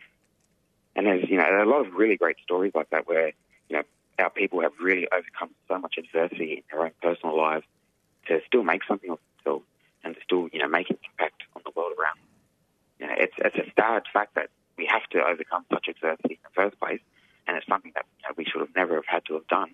[0.94, 3.28] And there's, you know, a lot of really great stories like that where,
[3.70, 3.84] you know,
[4.20, 7.66] our people have really overcome so much adversity in their own personal lives
[8.28, 9.66] to still make something of themselves
[10.04, 12.29] and to still, you know, make an impact on the world around them.
[13.00, 16.40] You know, it's, it's a sad fact that we have to overcome such adversity in
[16.44, 17.02] the first place,
[17.48, 19.72] and it's something that you know, we should have never have had to have done.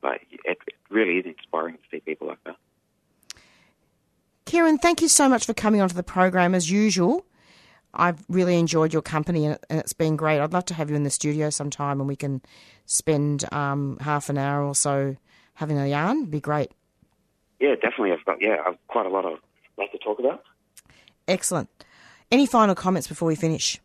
[0.00, 2.56] But it, it really is inspiring to see people like that.
[4.46, 7.24] Keiran, thank you so much for coming onto the program as usual.
[7.94, 10.40] I've really enjoyed your company and it's been great.
[10.40, 12.40] I'd love to have you in the studio sometime and we can
[12.86, 15.16] spend um, half an hour or so
[15.54, 16.18] having a yarn.
[16.18, 16.72] It'd be great.
[17.60, 18.12] Yeah, definitely.
[18.12, 19.38] I've got yeah, I've quite a lot of
[19.78, 20.42] lot to talk about.
[21.28, 21.68] Excellent.
[22.32, 23.78] Any final comments before we finish?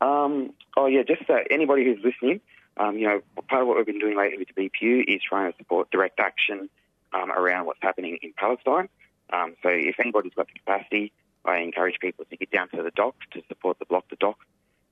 [0.00, 2.40] Um, oh yeah, just uh, anybody who's listening,
[2.78, 5.52] um, you know, part of what we've been doing lately with the BPU is trying
[5.52, 6.70] to support direct action
[7.12, 8.88] um, around what's happening in Palestine.
[9.30, 11.12] Um, so if anybody's got the capacity,
[11.44, 14.38] I encourage people to get down to the dock to support the block the dock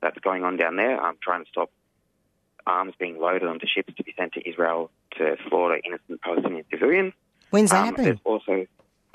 [0.02, 1.00] that's going on down there.
[1.00, 1.70] I'm trying to stop
[2.66, 7.14] arms being loaded onto ships to be sent to Israel to slaughter innocent Palestinian civilians.
[7.48, 8.04] When's that Um, happening?
[8.04, 8.66] There's also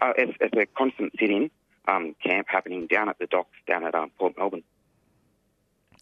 [0.02, 1.52] uh, it's, it's a constant sit-in
[1.88, 4.64] um, camp happening down at the docks down at um, Port Melbourne.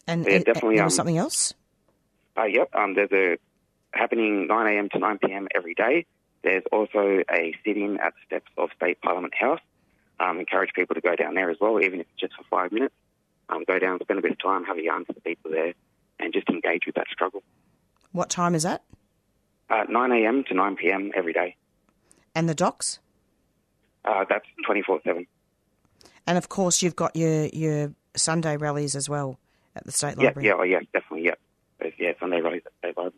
[0.07, 1.53] And, yeah, and- definitely, and um, something else?
[2.37, 3.37] Uh, yep, um, there's a
[3.93, 4.89] happening 9 a.m.
[4.89, 5.47] to 9 p.m.
[5.53, 6.05] every day.
[6.43, 9.59] There's also a sit-in at the steps of State Parliament House.
[10.19, 12.71] Um, encourage people to go down there as well, even if it's just for five
[12.71, 12.95] minutes.
[13.49, 15.73] Um, go down, spend a bit of time, have a yarn to the people there,
[16.19, 17.43] and just engage with that struggle.
[18.11, 18.83] What time is that?
[19.69, 20.43] Uh, 9 a.m.
[20.45, 21.11] to 9 p.m.
[21.15, 21.55] every day.
[22.33, 22.99] And the docks?
[24.05, 25.27] Uh, that's 24/7.
[26.27, 29.39] And of course, you've got your, your Sunday rallies as well
[29.75, 30.47] at the State Library.
[30.47, 31.35] yeah, oh, yeah, definitely, yeah.
[31.97, 33.13] Yeah, Sunday rallies at State Library.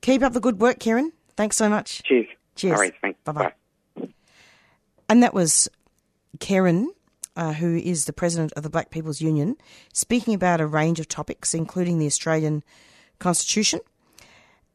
[0.00, 1.10] Keep up the good work, Keiran.
[1.36, 2.02] Thanks so much.
[2.04, 2.26] Cheers.
[2.54, 2.72] Cheers.
[2.74, 3.18] All right, thanks.
[3.24, 3.52] Bye-bye.
[5.08, 5.68] And that was
[6.38, 6.92] Karen,
[7.34, 9.56] uh, who is the president of the Black People's Union,
[9.92, 12.62] speaking about a range of topics, including the Australian
[13.18, 13.80] Constitution.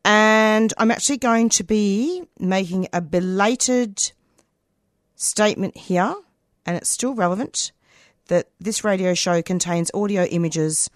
[0.05, 4.11] And I'm actually going to be making a belated
[5.15, 6.13] statement here,
[6.65, 7.71] and it's still relevant,
[8.27, 10.89] that this radio show contains audio images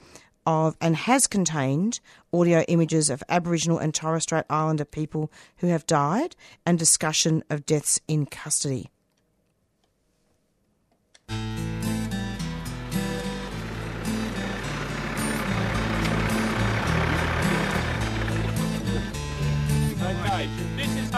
[0.46, 2.00] of and has contained
[2.34, 7.66] audio images of Aboriginal and Torres Strait Islander people who have died and discussion of
[7.66, 8.90] deaths in custody.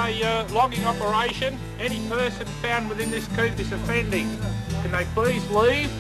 [0.10, 1.56] A uh, logging operation.
[1.80, 4.28] Any person found within this coop is offending.
[4.82, 5.92] Can they please leave?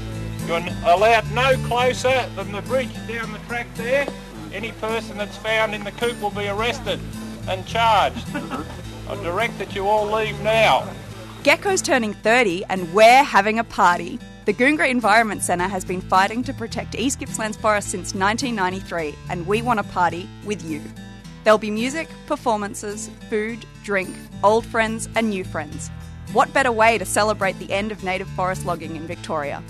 [0.47, 4.07] You're allowed no closer than the bridge down the track there.
[4.51, 6.99] Any person that's found in the coop will be arrested
[7.47, 8.25] and charged.
[8.35, 10.91] I direct that you all leave now.
[11.43, 14.17] GECO's turning 30 and we're having a party.
[14.45, 19.45] The Goongerah Environment Centre has been fighting to protect East Gippsland's forest since 1993 and
[19.45, 20.81] we want a party with you.
[21.49, 25.89] There'll be music, performances, food, drink, old friends and new friends.
[26.31, 29.63] What better way to celebrate the end of native forest logging in Victoria?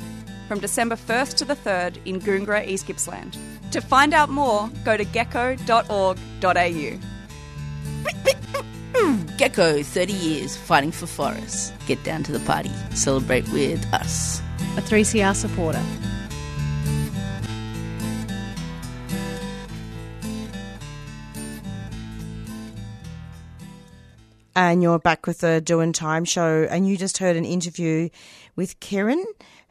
[0.50, 3.38] From December 1st to the 3rd in Goongerah, East Gippsland.
[3.72, 6.42] To find out more, go to geco.org.au.
[9.38, 11.72] GECO, 30 years fighting for forests.
[11.88, 12.72] Get down to the party.
[12.94, 14.42] Celebrate with us.
[14.76, 15.82] A 3CR supporter.
[24.62, 28.10] And you're back with the Doing Time show, and you just heard an interview
[28.58, 29.24] with Keiran,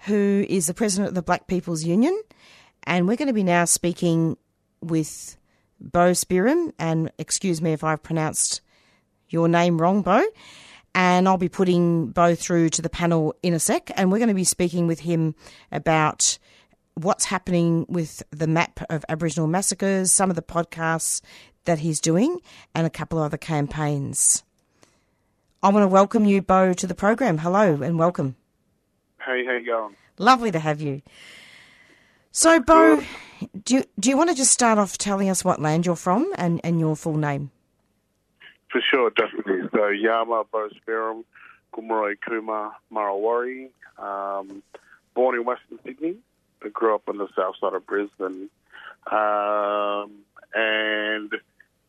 [0.07, 2.18] who is the president of the Black People's Union.
[2.85, 4.38] And we're going to be now speaking
[4.81, 5.37] with
[5.79, 8.62] Boe Spearim, and excuse me if I've pronounced
[9.29, 10.24] your name wrong, Boe.
[10.94, 14.29] And I'll be putting Boe through to the panel in a sec, and we're going
[14.29, 15.35] to be speaking with him
[15.70, 16.38] about
[16.94, 21.20] what's happening with the map of Aboriginal massacres, some of the podcasts
[21.66, 22.40] that he's doing,
[22.74, 24.44] and a couple of other campaigns.
[25.61, 27.38] I want to welcome you, Boe, to the program.
[27.38, 28.37] Hello and welcome.
[29.18, 29.97] Hey, how you going?
[30.16, 31.03] Lovely to have you.
[32.31, 33.03] So, Boe,
[33.64, 36.33] do you, do you want to just start off telling us what land you're from
[36.37, 37.51] and, and your full name?
[38.71, 39.68] For sure, definitely.
[39.75, 41.25] So, Yama, Boe Spearim,
[41.75, 43.71] Gomeroi Kuma, Marawari.
[43.99, 44.62] Um,
[45.14, 46.18] born in Western Sydney.
[46.62, 48.49] I grew up on the south side of Brisbane.
[49.11, 50.21] Um,
[50.55, 51.33] and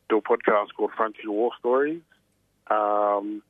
[0.08, 2.02] do a podcast called Frontier War Stories.
[2.68, 3.42] Um,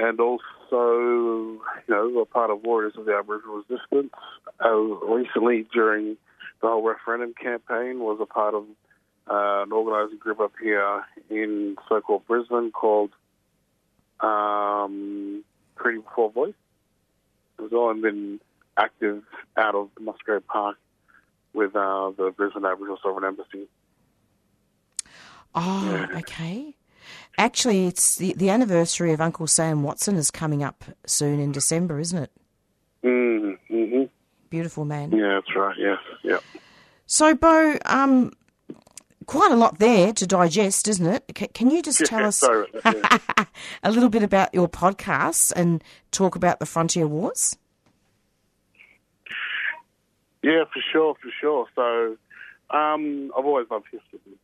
[0.00, 4.12] and also, you know, a part of Warriors of the Aboriginal Resistance.
[4.64, 6.16] Uh, recently, during
[6.62, 8.64] the whole referendum campaign, was a part of
[9.30, 13.10] uh, an organising group up here in so-called Brisbane called
[14.20, 15.44] um,
[15.76, 16.54] Freedom Before Voice.
[17.58, 18.40] It was and been
[18.78, 19.22] active
[19.58, 20.78] out of Musgrave Park
[21.52, 23.68] with uh, the Brisbane Aboriginal Sovereign Embassy.
[25.54, 26.18] Oh, yeah.
[26.18, 26.74] okay.
[27.40, 31.98] Actually, it's the, the anniversary of Uncle Sam Watson is coming up soon in December,
[31.98, 32.30] isn't it?
[33.02, 33.74] Mm-hmm.
[33.74, 34.02] mm-hmm.
[34.50, 35.10] Beautiful man.
[35.10, 35.74] Yeah, that's right.
[35.78, 36.38] Yes, yeah.
[37.06, 38.34] So, Boe, um,
[39.24, 41.24] quite a lot there to digest, isn't it?
[41.34, 43.18] C- can you just tell us Sorry, yeah.
[43.82, 47.56] a little bit about your podcasts and talk about the Frontier Wars?
[50.42, 51.66] Yeah, for sure, for sure.
[51.74, 54.36] So, um, I've always loved history.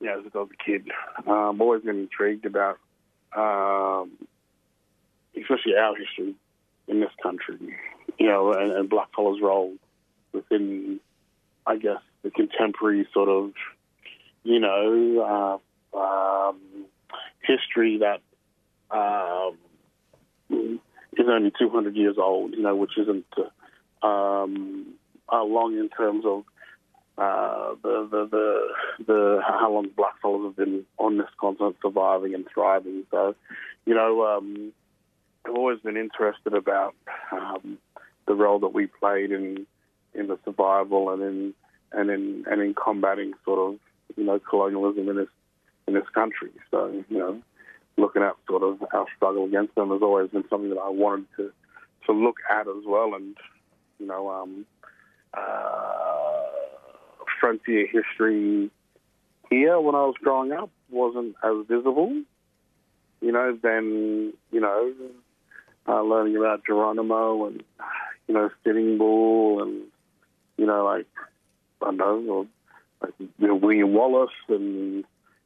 [0.00, 0.88] Yeah, as a kid,
[1.26, 2.78] um, I've always been intrigued about,
[3.36, 4.12] um,
[5.36, 6.34] especially our history
[6.88, 7.58] in this country.
[8.18, 9.74] You know, and, and black fellas' role
[10.32, 11.00] within,
[11.66, 13.52] I guess, the contemporary sort of,
[14.42, 15.60] you know,
[15.94, 16.58] uh, um,
[17.42, 18.20] history that
[18.90, 19.58] um,
[20.50, 22.52] is only 200 years old.
[22.52, 23.26] You know, which isn't
[24.02, 24.94] um,
[25.30, 26.44] uh, long in terms of
[27.20, 32.46] uh, the, the the the how long blackfellas have been on this continent surviving and
[32.52, 33.04] thriving.
[33.10, 33.34] So,
[33.84, 34.72] you know, um,
[35.44, 36.94] I've always been interested about
[37.30, 37.76] um,
[38.26, 39.66] the role that we played in
[40.14, 41.54] in the survival and in
[41.92, 43.78] and in and in combating sort of
[44.16, 45.28] you know colonialism in this
[45.88, 46.50] in this country.
[46.70, 47.42] So, you know,
[47.98, 51.26] looking at sort of our struggle against them has always been something that I wanted
[51.36, 51.52] to
[52.06, 53.36] to look at as well, and
[53.98, 54.30] you know.
[54.30, 54.64] Um,
[55.32, 56.09] uh,
[57.40, 58.70] frontier history
[59.48, 62.22] here when I was growing up wasn't as visible.
[63.20, 64.92] You know, then, you know,
[65.88, 67.62] uh, learning about Geronimo and,
[68.28, 69.82] you know, Sitting Bull and,
[70.56, 71.06] you know, like,
[71.82, 72.46] I don't know, or,
[73.02, 75.04] like, you know, William Wallace and,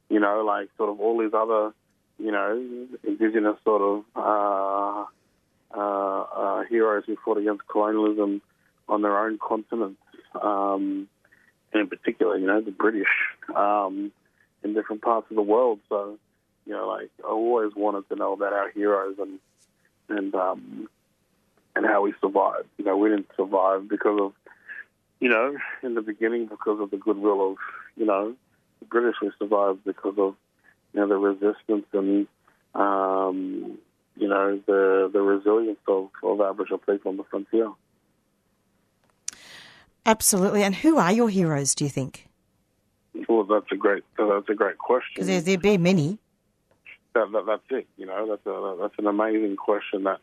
[0.09, 1.73] you know, like sort of all these other,
[2.19, 5.05] you know, indigenous sort of uh,
[5.77, 8.41] uh, uh, heroes who fought against colonialism
[8.87, 9.97] on their own continent.
[10.41, 11.07] Um,
[11.75, 13.07] and in particular, you know, the British
[13.53, 14.11] um,
[14.63, 15.79] in different parts of the world.
[15.89, 16.17] So,
[16.65, 19.39] you know, like I always wanted to know about our heroes and
[20.07, 20.87] and um,
[21.75, 22.67] and how we survived.
[22.77, 24.33] You know, we didn't survive because of,
[25.19, 27.57] you know, in the beginning because of the goodwill of,
[27.97, 28.35] you know,
[28.79, 29.15] the British.
[29.21, 30.35] We survived because of,
[30.93, 32.27] you know, the resistance and,
[32.73, 33.77] um,
[34.15, 37.69] you know, the the resilience of, of Aboriginal people on the frontier.
[40.05, 40.63] Absolutely.
[40.63, 42.27] And who are your heroes, do you think?
[43.27, 45.11] Well, that's a great that's a great question.
[45.15, 46.19] Because there there be many.
[47.13, 47.87] That, that, that's it.
[47.97, 50.19] You know, that's a, that's an amazing question that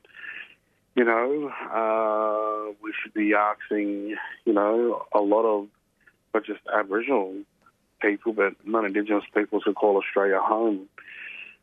[0.95, 4.17] you know uh, we should be asking.
[4.45, 5.69] You know, a lot of
[6.35, 7.35] not just Aboriginal
[8.01, 10.89] people, but non-Indigenous peoples who call Australia home,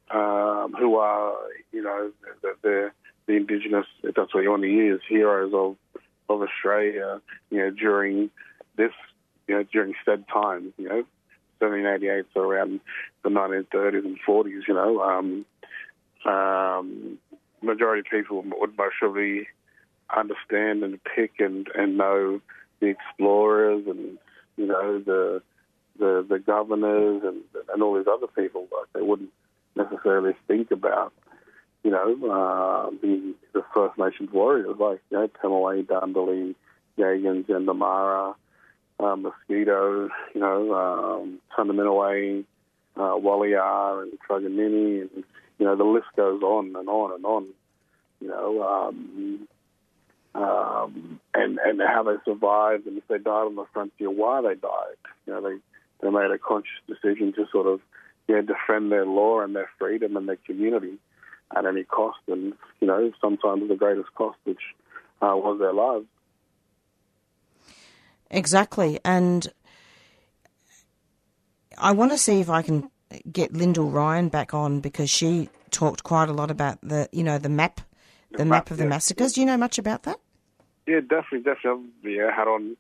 [0.10, 1.36] um, who are
[1.72, 2.12] you know
[2.64, 2.94] they're
[3.30, 5.78] the Indigenous, if that's what you want to use, heroes of
[6.30, 8.30] of Australia, you know, during
[8.76, 8.92] this,
[9.48, 11.04] you know, during said time, you know,
[11.60, 12.80] 1788, so around
[13.24, 15.46] the 1930s and 40s, you know, um,
[16.32, 17.18] um,
[17.62, 18.96] majority of people would most
[20.16, 22.42] understand and pick and, and know
[22.80, 24.18] the explorers and
[24.58, 25.42] you know the
[26.00, 29.32] the the governors and and all these other people, but they wouldn't
[29.76, 31.14] necessarily think about
[31.90, 36.54] you know uh, the the First Nations warriors like you know Pemulwuy, Dundalli,
[37.00, 38.36] Yagans, Jandamarra,
[39.00, 42.46] uh, Mosquito, you know um, Tunnerminnerwait,
[42.96, 45.24] uh, Walyer, and Truganini, and
[45.58, 47.48] you know the list goes on and on and on.
[48.22, 48.64] You know.
[48.64, 49.48] Um,
[50.36, 54.54] um, and and how they survived, and if they died on the frontier, why they
[54.54, 55.00] died.
[55.26, 55.58] You know, they
[56.02, 57.82] they made a conscious decision to sort of
[58.36, 61.00] know, defend their law and their freedom and their community
[61.56, 64.62] at any cost, and you know sometimes the greatest cost, which
[65.22, 66.06] uh, was their lives.
[68.32, 69.52] Exactly, and
[71.78, 72.90] I want to see if I can
[73.32, 77.38] get Lyndall Ryan back on because she talked quite a lot about the you know
[77.38, 77.82] the map
[78.32, 78.90] the, map, of the yeah.
[78.90, 79.34] massacres.
[79.34, 80.20] Do you know much about that?
[80.86, 81.86] Yeah, definitely, definitely.
[82.04, 82.78] I've yeah, had on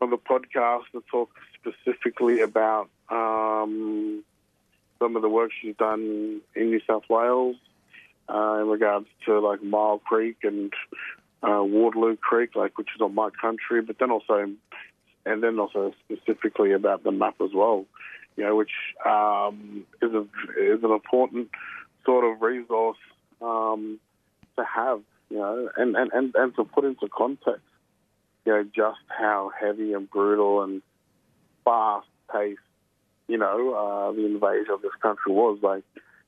[0.00, 4.22] on the podcast to talk specifically about um,
[4.98, 7.56] some of the work she's done in New South Wales
[8.28, 10.72] uh, in regards to like Myall Creek and
[11.42, 14.50] uh, Waterloo Creek, like which is on my country, but then also
[15.24, 17.84] and then also specifically about the map as well.
[18.36, 18.72] You know, which
[19.04, 20.22] um, is a
[20.60, 21.48] is an important
[22.04, 22.98] sort of resource
[23.42, 23.98] um,
[24.56, 27.62] to have, you know, and, and, and, and to put into context,
[28.44, 30.82] you know, just how heavy and brutal and
[31.64, 32.60] fast paced,
[33.28, 35.58] you know, uh, the invasion of this country was.
[35.62, 35.84] Like,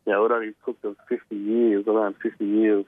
[0.09, 2.87] you know, it only took them 50 years, around 50 years,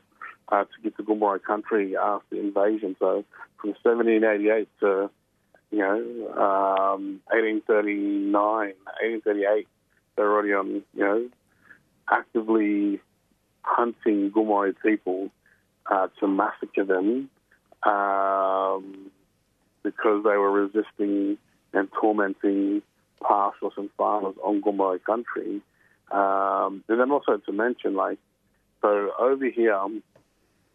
[0.49, 2.97] uh, to get to Gomeroi country after invasion.
[2.99, 3.27] So
[3.61, 5.11] from 1788 to,
[5.71, 5.99] you know,
[6.33, 9.69] um, 1839, 1838,
[10.17, 11.29] they're already on, you know,
[12.11, 13.01] actively
[13.61, 15.29] hunting Gomeroi people
[15.91, 17.29] uh, to massacre them
[17.83, 19.11] um,
[19.83, 21.37] because they were resisting
[21.75, 22.81] and tormenting
[23.21, 25.61] pastoralists and farmers on Gomeroi country.
[26.11, 28.19] Um, and then also to mention, like,
[28.83, 29.79] so over here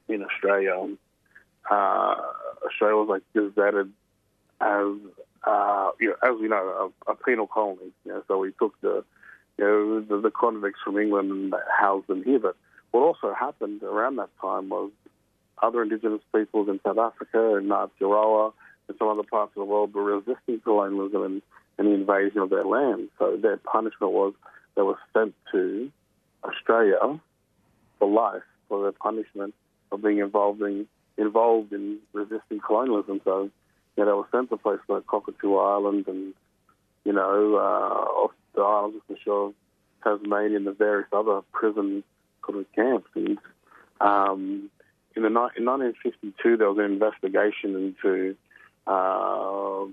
[0.07, 0.87] in Australia,
[1.69, 2.15] uh,
[2.65, 3.89] Australia was like gazetted
[4.61, 5.11] as,
[5.43, 7.91] uh, you know, as we know, a, a penal colony.
[8.05, 9.03] You know, so we took the,
[9.57, 12.39] you know, the, the convicts from England and housed them here.
[12.39, 12.55] But
[12.91, 14.91] what also happened around that time was
[15.61, 18.53] other indigenous peoples in South Africa and Aotearoa
[18.87, 21.41] and some other parts of the world were resisting colonialism and,
[21.77, 23.09] and the invasion of their land.
[23.17, 24.33] So their punishment was
[24.75, 25.91] they were sent to
[26.43, 27.19] Australia
[27.99, 29.53] for life for their punishment
[29.91, 33.21] of being involved in involved in resisting colonialism.
[33.23, 33.49] So
[33.97, 36.33] you know, they were sent to places like Cockatoo Island and
[37.03, 39.53] you know uh, off the islands of the shore of
[40.03, 42.03] Tasmania and the various other prison
[42.45, 43.09] sort of camps.
[43.15, 43.37] And
[44.01, 44.69] um,
[45.15, 48.35] in the in 1952, there was an investigation into
[48.87, 49.85] uh,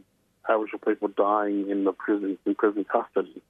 [0.49, 3.43] Aboriginal people dying in the prison in prison custody.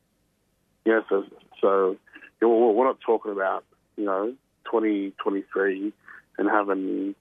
[0.84, 1.24] Yeah, so
[1.60, 1.96] so
[2.40, 3.64] we're not talking about
[3.96, 5.92] you know 2023
[6.38, 7.14] and having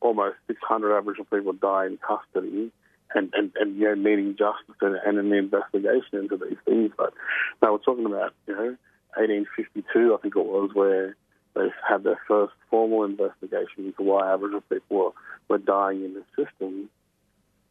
[0.00, 2.70] almost 600 Aboriginal people die in custody
[3.14, 6.90] and, and, and you know, needing justice and, and an investigation into these things.
[6.96, 7.14] But
[7.62, 8.76] now we're talking about, you know,
[9.16, 11.16] 1852, I think it was, where
[11.54, 15.10] they had their first formal investigation into why Aboriginal people were,
[15.48, 16.90] were dying in the system,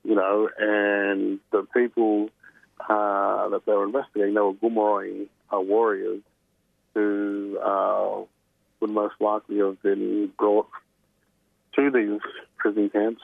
[0.04, 2.30] you know, and the people
[2.90, 5.28] uh, that they were investigating, they were Gomeroi
[5.62, 6.22] warriors
[6.94, 8.22] who uh,
[8.80, 10.68] would most likely have been brought
[11.76, 12.20] to these
[12.58, 13.22] prison camps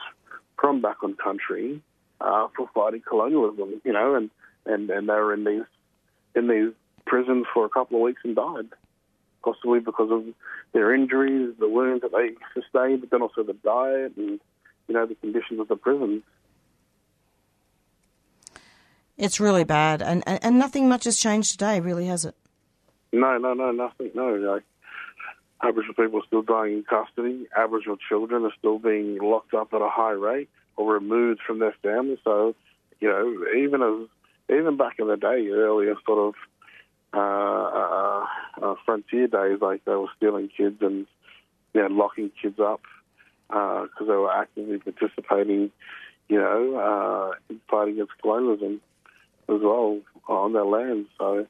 [0.58, 1.80] from back on country
[2.20, 4.30] uh, for fighting colonialism, you know, and,
[4.66, 5.64] and, and they were in these
[6.34, 6.72] in these
[7.06, 8.68] prisons for a couple of weeks and died,
[9.42, 10.24] possibly because of
[10.72, 14.38] their injuries, the wounds that they sustained, but then also the diet and
[14.86, 16.22] you know the conditions of the prisons.
[19.20, 22.34] It's really bad, and, and, and nothing much has changed today, really, has it?
[23.12, 24.10] No, no, no, nothing.
[24.14, 24.62] No, like
[25.62, 27.46] Aboriginal people are still dying in custody.
[27.54, 31.74] Aboriginal children are still being locked up at a high rate or removed from their
[31.82, 32.16] families.
[32.24, 32.54] So,
[33.00, 34.08] you know, even as
[34.58, 36.34] even back in the day, earlier sort of
[37.12, 38.26] uh, uh,
[38.62, 41.06] uh, frontier days, like they were stealing kids and
[41.74, 42.80] you know, locking kids up
[43.48, 45.70] because they were actively participating,
[46.30, 48.80] you know, uh, in fighting against colonialism
[49.50, 51.06] as well on their land.
[51.18, 51.46] So,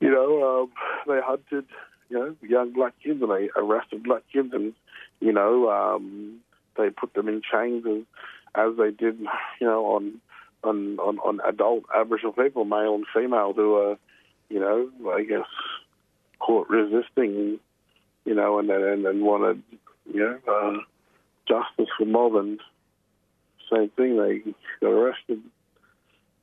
[0.00, 0.70] you know, um,
[1.06, 1.66] they hunted
[2.10, 4.74] you know, young black kids and they arrested black kids and,
[5.20, 6.40] you know, um,
[6.76, 8.02] they put them in chains as,
[8.54, 9.20] as they did,
[9.60, 10.20] you know, on,
[10.64, 13.96] on, on, on adult Aboriginal people, male and female, who are,
[14.48, 15.46] you know, I guess,
[16.40, 17.60] caught resisting,
[18.24, 19.62] you know, and and, and wanted,
[20.12, 20.78] you know, uh,
[21.46, 22.60] justice for and
[23.72, 25.40] same thing, they got arrested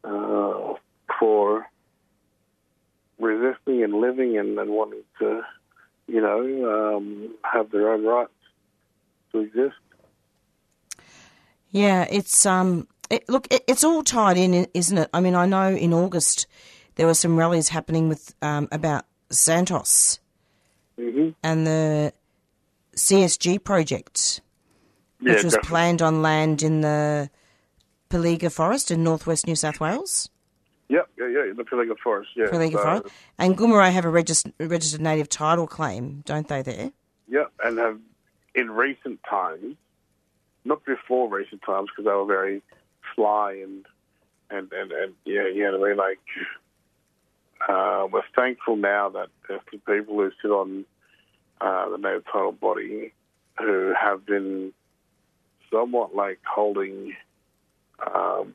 [0.07, 0.73] uh,
[1.19, 1.67] for
[3.19, 5.41] resisting and living and, and wanting to,
[6.07, 8.31] you know, um, have their own rights
[9.31, 9.75] to exist.
[11.71, 15.09] Yeah, it's um, it, look, it, it's all tied in, isn't it?
[15.13, 16.47] I mean, I know in August
[16.95, 20.19] there were some rallies happening with um, about Santos
[20.97, 21.29] mm-hmm.
[21.43, 22.13] and the
[22.95, 24.41] CSG project,
[25.21, 25.67] Yeah, which was definitely.
[25.67, 27.29] planned on land in the
[28.09, 30.29] Pilliga Forest in northwest New South Wales.
[30.89, 32.45] Yep, yeah, yeah, the Pilliga Forest, yeah.
[32.45, 33.15] Pilliga so- Forest.
[33.37, 36.91] And Gomeroi have a regist- registered native title claim, don't they, there?
[37.27, 37.99] Yep, and have
[38.55, 39.75] in recent times,
[40.63, 42.61] not before recent times, because they were very
[43.15, 43.85] sly and
[44.49, 45.97] and and, and yeah, you know what I mean.
[45.97, 46.19] Like,
[47.67, 50.85] uh, we're thankful now that there's the people who sit on
[51.59, 53.13] uh, the native title body
[53.59, 54.71] who have been
[55.71, 57.13] somewhat like holding
[58.05, 58.53] um,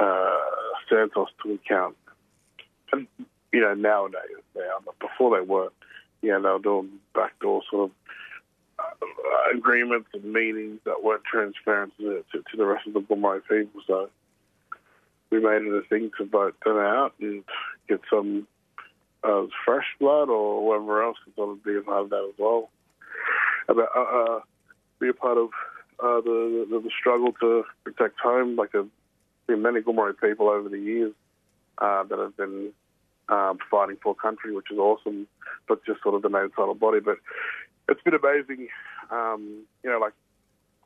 [0.00, 0.36] uh,
[0.88, 1.96] Santos to account.
[2.92, 3.06] And,
[3.52, 4.20] you know, nowadays
[4.56, 5.72] are, but before they weren't.
[6.22, 7.96] Yeah, they were doing backdoor sort of
[8.78, 13.40] uh, agreements and meetings that weren't transparent to, to, to the rest of the Gomeroi
[13.48, 13.80] people.
[13.86, 14.10] So
[15.30, 17.42] we made it a thing to vote them out and
[17.88, 18.46] get some
[19.24, 22.38] uh, fresh blood or whoever else is going to be a part of that as
[22.38, 22.68] well.
[23.68, 24.40] About uh, uh,
[24.98, 25.50] be a part of
[26.02, 28.56] uh, the, the the struggle to protect home.
[28.56, 28.86] Like there's
[29.46, 31.12] been many Gomeroi people over the years
[31.78, 32.72] uh, that have been
[33.28, 35.26] um, fighting for country, which is awesome.
[35.68, 37.00] But just sort of the native title body.
[37.00, 37.18] But
[37.88, 38.68] it's been amazing.
[39.10, 40.14] Um, you know, like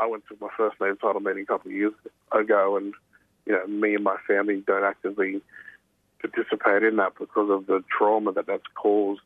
[0.00, 1.94] I went to my first native title meeting a couple of years
[2.32, 2.94] ago, and
[3.46, 5.40] you know, me and my family don't actively
[6.20, 9.20] participate in that because of the trauma that that's caused.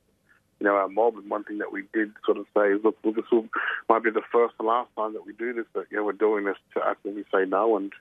[0.60, 1.16] You know, our mob.
[1.16, 3.48] And one thing that we did sort of say is, look, well, this will,
[3.88, 6.12] might be the first and last time that we do this, but you know, we're
[6.12, 7.76] doing this to actively say no.
[7.76, 7.92] And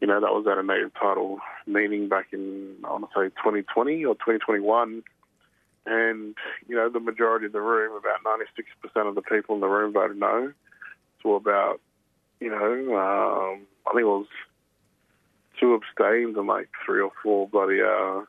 [0.00, 3.28] you know, that was at a native title meeting back in I want to say
[3.28, 5.02] 2020 or 2021.
[5.86, 6.36] And
[6.68, 9.92] you know, the majority of the room, about 96% of the people in the room
[9.92, 10.52] voted no.
[11.22, 11.80] So about,
[12.40, 14.26] you know, um, I think it was
[15.58, 18.22] two abstained and like three or four bloody uh,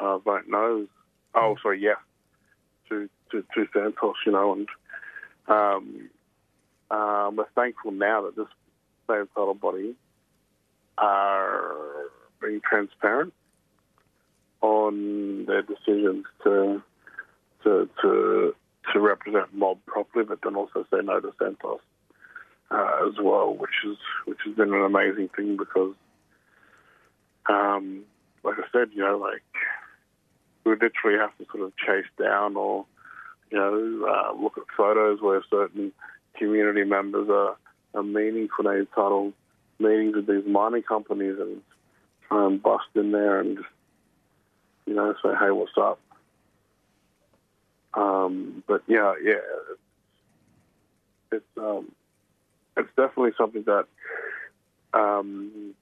[0.00, 0.88] uh, vote no's.
[1.34, 2.00] Oh, sorry, yeah,
[2.88, 4.68] to to, to Santos, you know, and
[5.48, 6.10] um,
[6.90, 8.46] um, we're thankful now that this
[9.08, 9.94] native title body
[10.96, 12.10] are
[12.40, 13.32] being transparent
[14.60, 16.82] on their decisions to
[17.64, 18.54] to to
[18.92, 21.80] to represent mob properly, but then also say no to Santos
[22.70, 25.94] uh, as well, which is which has been an amazing thing because,
[27.48, 28.02] um,
[28.42, 29.42] like I said, you know, like
[30.68, 32.84] we literally have to sort of chase down or
[33.50, 35.92] you know uh, look at photos where certain
[36.36, 37.56] community members are,
[37.94, 39.32] are meeting for native title
[39.78, 41.62] meetings with these mining companies and
[42.28, 43.58] try and bust in there and
[44.86, 45.98] you know say, hey, what's up?
[47.94, 49.40] Um, but yeah, yeah,
[49.70, 49.80] it's,
[51.32, 51.90] it's um,
[52.76, 53.86] it's definitely something that
[54.92, 55.74] um,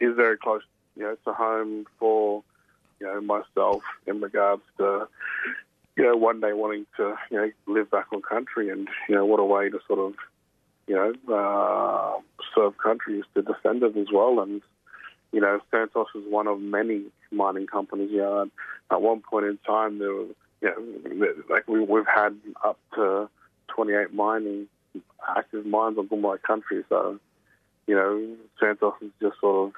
[0.00, 0.62] is very close,
[0.96, 2.42] you know, to home for
[3.02, 5.06] you know myself in regards to
[5.96, 9.26] you know one day wanting to you know live back on country and you know
[9.26, 10.14] what a way to sort of
[10.86, 12.18] you know uh,
[12.54, 14.62] serve countries to defend it as well and
[15.32, 18.10] you know, Santos is one of many mining companies.
[18.12, 18.50] You know,
[18.90, 20.26] at one point in time, there were,
[20.60, 23.28] you know, like we, we've had up to
[23.68, 24.68] 28 mining
[25.36, 26.84] active mines on Gomeroi country.
[26.88, 27.18] So,
[27.86, 29.74] you know, Santos is just sort of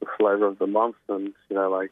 [0.00, 1.90] the flavour of the month, and you know, like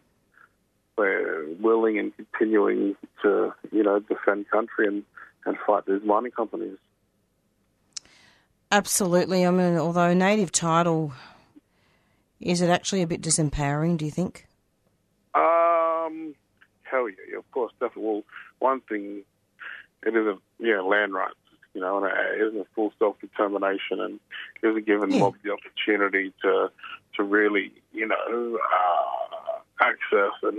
[1.01, 5.03] we're willing and continuing to, you know, defend country and
[5.47, 6.77] and fight these mining companies.
[8.71, 9.47] Absolutely.
[9.47, 11.13] I mean, although native title,
[12.41, 14.47] is it actually a bit disempowering, do you think?
[15.35, 16.35] Um,
[16.83, 18.03] hell yeah, yeah, of course, definitely.
[18.03, 18.23] Well,
[18.59, 19.23] one thing,
[20.07, 21.35] it isn't, yeah, land rights,
[21.75, 24.21] you know, and it isn't full self-determination and
[24.63, 26.71] it isn't giving mobs the opportunity to,
[27.17, 29.50] to really, you know, uh,
[29.81, 30.59] access and,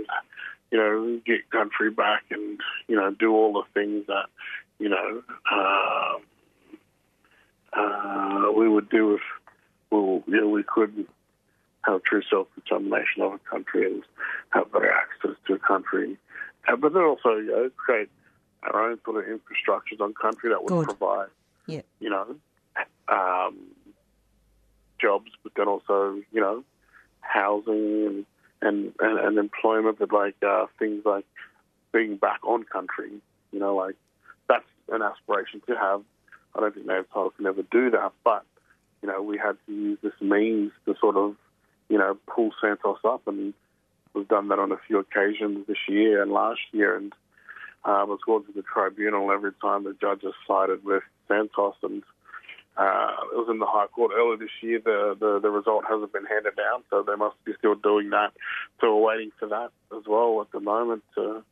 [0.70, 4.26] you know, get country back and, you know, do all the things that,
[4.78, 6.14] you know, uh,
[7.72, 9.20] uh, we would do if,
[9.90, 11.08] well, you know, we couldn't
[11.82, 14.02] have true self-determination of a country and
[14.50, 16.16] have better access to a country.
[16.68, 18.08] Uh, but then also, you know, create
[18.62, 20.84] our own sort of infrastructures on country that would Good.
[20.84, 21.28] provide,
[21.66, 21.82] Yeah.
[22.00, 22.36] you know,
[23.08, 23.58] um,
[25.00, 26.64] jobs, but then also, you know,
[27.20, 28.26] housing and
[28.62, 31.26] and, and, and employment, but like uh, things like
[31.92, 33.10] being back on country.
[33.52, 33.96] You know, like
[34.48, 36.02] that's an aspiration to have.
[36.54, 38.44] I don't think native title can ever do that, but
[39.02, 41.34] you know, we had to use this means to sort of,
[41.88, 43.52] you know, pull Santos up, and
[44.14, 47.12] we've done that on a few occasions this year and last year, and
[47.84, 52.02] um, it's gone to the tribunal every time the judge has sided with Santos, and
[52.76, 54.80] uh, it was in the High Court earlier this year.
[54.82, 58.32] The, the the result hasn't been handed down, so they must be still doing that.
[58.80, 61.44] So we're waiting for that as well at the moment to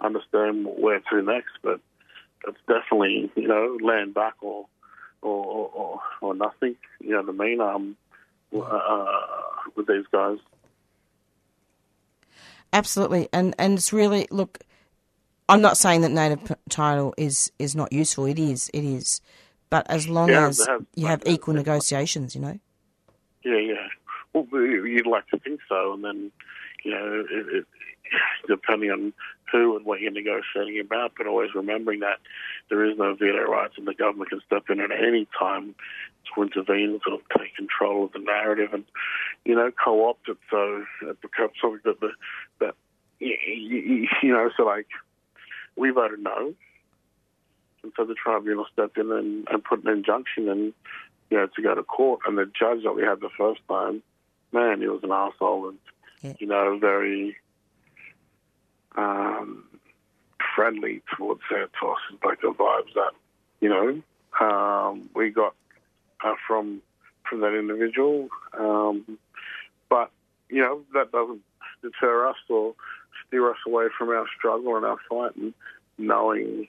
[0.00, 1.52] understand where to next.
[1.62, 1.80] But
[2.46, 4.66] it's definitely you know land back or
[5.20, 6.76] or or, or nothing.
[7.00, 7.60] You know what I mean?
[7.60, 7.96] Um,
[8.56, 9.04] uh,
[9.74, 10.38] with these guys.
[12.72, 14.58] Absolutely, and and it's really look.
[15.48, 18.26] I'm not saying that native title is is not useful.
[18.26, 19.20] It is, it is,
[19.70, 22.58] but as long Yeah, as have- you have equal negotiations, you know.
[23.44, 23.88] Yeah, yeah.
[24.32, 26.30] Well, you'd like to think so, and then
[26.84, 27.66] you know, it, it,
[28.48, 29.12] depending on
[29.50, 32.18] who and what you're negotiating about, but always remembering that
[32.68, 35.74] there is no veto rights, and the government can step in at any time
[36.34, 38.84] to intervene and sort of take control of the narrative and
[39.44, 42.10] you know co-opt it so it becomes something that the
[42.60, 42.74] that
[43.18, 44.86] you, you, you know so like
[45.76, 46.54] we voted no.
[47.82, 50.72] And so the tribunal stepped in and, and put an injunction in,
[51.30, 52.20] you know, to go to court.
[52.26, 54.02] And the judge that we had the first time,
[54.52, 55.78] man, he was an asshole and,
[56.40, 57.36] you know, very
[58.96, 59.64] um,
[60.54, 61.98] friendly towards Santos.
[62.10, 63.12] And like the vibes that,
[63.60, 64.02] you know,
[64.40, 65.54] um, we got
[66.24, 66.82] uh, from
[67.28, 68.28] from that individual.
[68.58, 69.18] Um,
[69.90, 70.10] but,
[70.48, 71.42] you know, that doesn't
[71.82, 72.74] deter us or
[73.26, 75.52] steer us away from our struggle and our fight and
[75.98, 76.66] knowing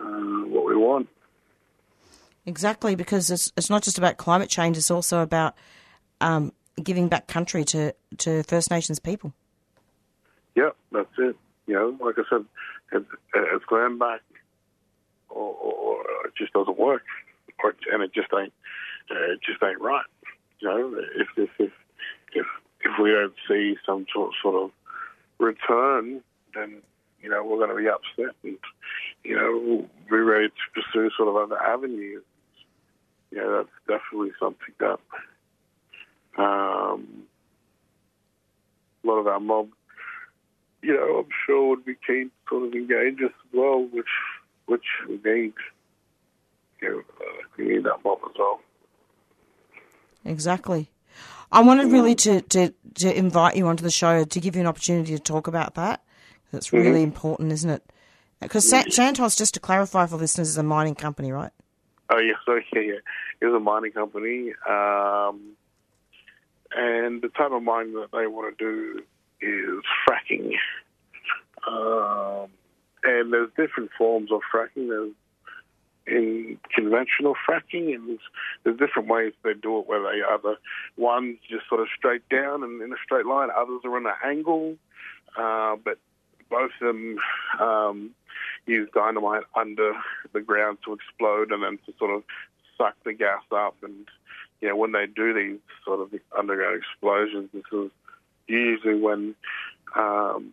[0.00, 1.08] uh, what we want.
[2.46, 5.54] Exactly, because it's it's not just about climate change; it's also about
[6.20, 9.32] um, giving back country to, to First Nations people.
[10.54, 11.36] Yeah, that's it.
[11.66, 12.44] You know, like I said,
[12.92, 14.20] it, it's going back,
[15.30, 17.02] or, or it just doesn't work,
[17.62, 18.52] or, and it just ain't,
[19.10, 20.04] uh, it just ain't right.
[20.60, 21.72] You know, if if if
[22.34, 22.46] if,
[22.80, 24.70] if we don't see some sort sort of
[25.38, 26.22] return,
[26.54, 26.82] then
[27.24, 28.58] you know we're going to be upset, and
[29.24, 32.22] you know be ready to pursue sort of other avenues.
[33.30, 35.00] You know, that's definitely something that
[36.38, 37.24] um,
[39.02, 39.70] a lot of our mob
[40.84, 44.06] you know, I'm sure would be keen to sort of engage us as well, which
[44.66, 45.54] which we need.
[46.82, 48.60] You know, uh, we need that mob as well.
[50.26, 50.90] Exactly.
[51.50, 54.66] I wanted really to, to, to invite you onto the show to give you an
[54.66, 56.02] opportunity to talk about that.
[56.54, 57.04] That's really Mhm.
[57.04, 57.82] important, isn't it?
[58.40, 61.52] Because Sa- Santos, just to clarify for listeners, is a mining company, right?
[62.10, 62.94] Oh yeah, so yeah, yeah.
[63.40, 65.56] It was a mining company, um,
[66.76, 69.02] and the type of mining that they want to do
[69.40, 70.52] is fracking.
[71.66, 72.48] Um,
[73.02, 74.88] and there's different forms of fracking.
[74.88, 75.12] There's
[76.06, 78.18] in conventional fracking, and there's,
[78.62, 79.86] there's different ways they do it.
[79.86, 80.56] Where they either
[80.96, 84.12] one's just sort of straight down and in a straight line, others are in an
[84.22, 84.76] angle,
[85.38, 85.98] uh, but
[86.54, 87.18] both of them
[87.60, 88.10] um,
[88.66, 89.92] use dynamite under
[90.32, 92.22] the ground to explode and then to sort of
[92.78, 93.74] suck the gas up.
[93.82, 94.06] And
[94.60, 97.90] you know, when they do these sort of underground explosions, this is
[98.46, 99.34] usually when
[99.96, 100.50] um,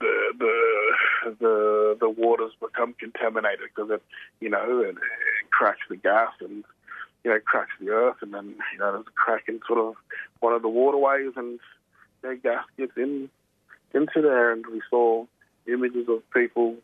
[0.00, 4.02] the the the the waters become contaminated because it
[4.40, 6.64] you know it, it cracks the gas and
[7.24, 9.94] you know cracks the earth and then you know there's a crack in sort of
[10.40, 11.58] one of the waterways and
[12.26, 13.30] know, gas gets in
[13.94, 15.24] into there and we saw
[15.66, 16.76] images of people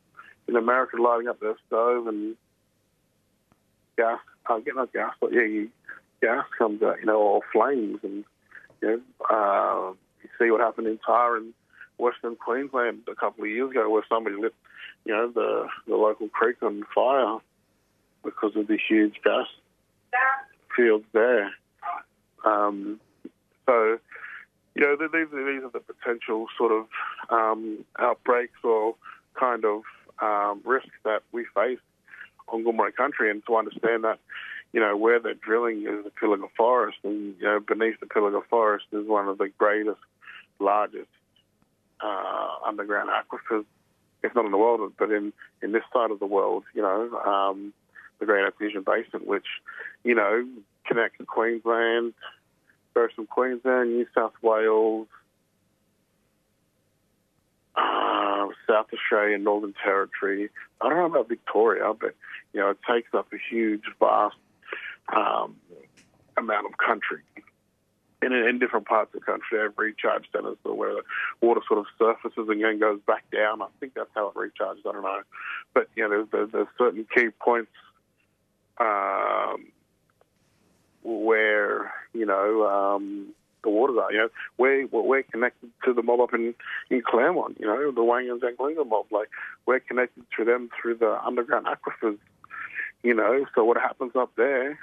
[0.48, 2.36] in America lighting up their stove and
[3.96, 5.68] gas uh, get not gas but yeah you,
[6.20, 8.24] gas comes out you know or flames and
[8.80, 9.00] you know
[9.30, 9.92] uh,
[10.22, 11.52] you see what happened in Tar and
[11.98, 14.54] Western Queensland a couple of years ago, where somebody lit,
[15.04, 17.38] you know, the the local creek on fire
[18.24, 19.46] because of the huge gas
[20.76, 21.50] fields there.
[22.44, 23.00] Um,
[23.66, 23.98] so,
[24.74, 26.86] you know, these these are the potential sort of
[27.30, 28.94] um, outbreaks or
[29.38, 29.82] kind of
[30.20, 31.80] um, risks that we face
[32.48, 34.18] on Gomeroi country, and to understand that.
[34.74, 38.40] You know, where they're drilling is the Pilliga Forest, and, you know, beneath the Pilliga
[38.48, 40.00] Forest is one of the greatest,
[40.60, 41.10] largest
[42.00, 43.66] uh, underground aquifers,
[44.22, 47.14] if not in the world, but in, in this side of the world, you know,
[47.18, 47.74] um,
[48.18, 49.44] the Great Artesian Basin, which,
[50.04, 50.48] you know,
[50.86, 52.14] connects Queensland
[52.94, 55.08] From Queensland, New South Wales,
[57.74, 60.50] uh, South Australia, Northern Territory.
[60.80, 62.14] I don't know about Victoria, but
[62.52, 64.36] you know, it takes up a huge, vast
[65.14, 65.56] um,
[66.36, 67.22] amount of country.
[68.22, 71.02] In, in different parts of the country, they have recharge centres where the
[71.40, 73.62] water sort of surfaces and then goes back down.
[73.62, 74.86] I think that's how it recharges.
[74.88, 75.22] I don't know,
[75.74, 77.72] but you know, there's, there's, there's certain key points
[78.78, 79.66] um,
[81.02, 84.12] where you know um, the waters are.
[84.12, 84.28] You know,
[84.58, 86.54] we're we're connected to the mob up in
[86.90, 87.56] in Clermont.
[87.58, 89.06] You know, the Wangans and Jagalingou mob.
[89.10, 89.30] Like
[89.66, 92.18] we're connected to them through the underground aquifers.
[93.02, 94.78] You know, so what happens up there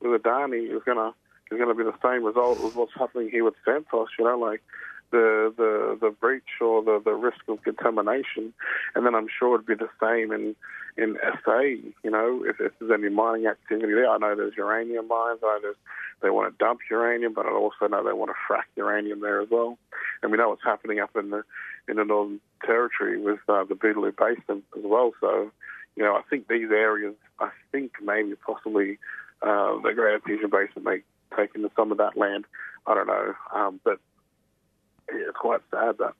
[0.00, 1.14] with the Adani is gonna
[1.50, 4.08] is gonna be the same result as what's happening here with Santos.
[4.18, 4.62] You know, like
[5.10, 8.52] the the the breach or the the risk of contamination,
[8.94, 10.54] and then I'm sure it'd be the same in
[10.96, 11.60] in SA.
[12.02, 15.40] You know, if, if there's any mining activity there, I know there's uranium mines.
[15.42, 15.72] I know
[16.20, 19.40] they want to dump uranium, but I also know they want to frack uranium there
[19.40, 19.78] as well.
[20.22, 21.44] And we know what's happening up in the
[21.88, 25.12] in the Northern Territory with uh, the Beetaloo Basin as well.
[25.20, 25.50] So,
[25.96, 28.98] you know, I think these areas, I think maybe possibly
[29.42, 30.98] uh, the Great Artesian Basin may
[31.36, 32.44] take into some of that land.
[32.86, 34.00] I don't know, um, but
[35.10, 36.14] it's quite sad that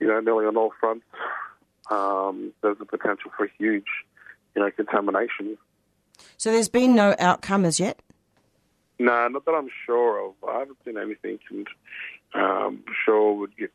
[0.00, 1.04] you know nearly on all fronts
[1.90, 3.86] um, there's a potential for huge
[4.54, 5.56] you know contamination.
[6.36, 8.00] So there's been no outcome as yet.
[8.98, 10.34] No, not that I'm sure of.
[10.48, 11.66] I haven't seen anything, and
[12.34, 13.72] um, sure would get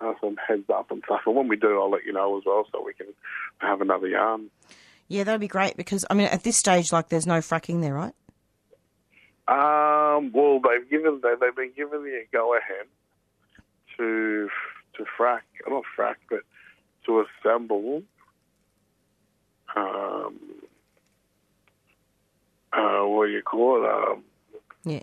[0.00, 1.22] uh, some heads up and stuff.
[1.26, 3.06] And when we do, I'll let you know as well, so we can
[3.58, 4.50] have another yarn.
[5.08, 7.94] Yeah, that'd be great because I mean, at this stage, like, there's no fracking there,
[7.94, 8.14] right?
[9.48, 12.86] Um, well, they've given they, they've been given the go ahead
[14.00, 14.48] to
[14.96, 16.40] to frack, not frack, but
[17.06, 18.02] to assemble
[19.76, 20.38] um,
[22.72, 23.90] uh, what do you call it?
[23.90, 24.24] Um,
[24.84, 25.02] yeah.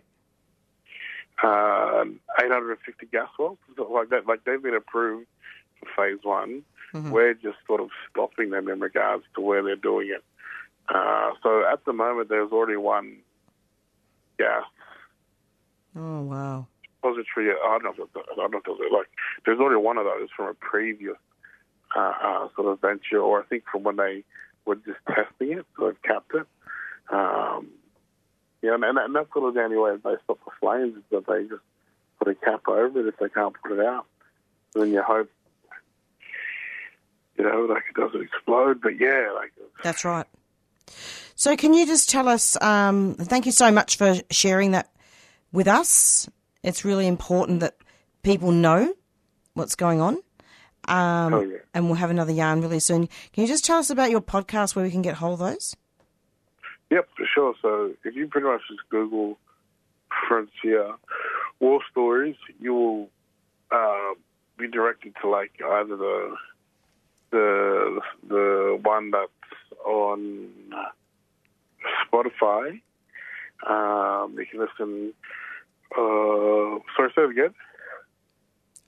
[1.44, 2.06] Uh,
[2.42, 4.26] 850 gas wells, like that.
[4.28, 5.28] Like they've been approved
[5.80, 6.64] for phase one.
[6.94, 7.12] Mm-hmm.
[7.12, 10.24] We're just sort of stopping them in regards to where they're doing it.
[10.90, 13.18] Uh, so at the moment, there's already one
[14.38, 14.64] gas
[15.98, 16.68] Oh wow.
[17.02, 17.52] Repository.
[17.52, 18.08] I don't know.
[18.16, 19.08] I don't know if there's like
[19.46, 21.18] there's already one of those from a previous
[21.96, 24.24] uh, uh, sort of venture, or I think from when they
[24.66, 26.48] were just testing it, so they've capped it.
[27.12, 27.70] Um,
[28.62, 31.28] yeah, and, and that's sort of the only way they stop the flames is that
[31.28, 31.62] they just
[32.20, 34.06] put a cap over it if they can't put it out.
[34.74, 35.30] And then you hope,
[37.38, 38.82] you know, like it doesn't explode.
[38.82, 40.26] But yeah, like That's right.
[41.36, 42.60] So, can you just tell us?
[42.62, 44.90] Um, thank you so much for sharing that
[45.52, 46.28] with us.
[46.68, 47.78] It's really important that
[48.24, 48.94] people know
[49.54, 50.16] what's going on.
[50.88, 51.58] Um, Oh, yeah.
[51.74, 53.08] And we'll have another yarn really soon.
[53.32, 55.76] Can you just tell us about your podcast where we can get hold of those?
[56.90, 57.54] Yep, for sure.
[57.62, 59.38] So if you pretty much just Google
[60.28, 60.94] Frontier
[61.60, 63.10] War Stories, you will
[63.72, 64.14] uh,
[64.58, 66.36] be directed to like either the
[67.32, 69.32] the the one that's
[69.86, 70.50] on
[72.12, 72.82] Spotify.
[73.66, 75.14] Um, you can listen.
[75.92, 77.54] Uh, sorry, say it again.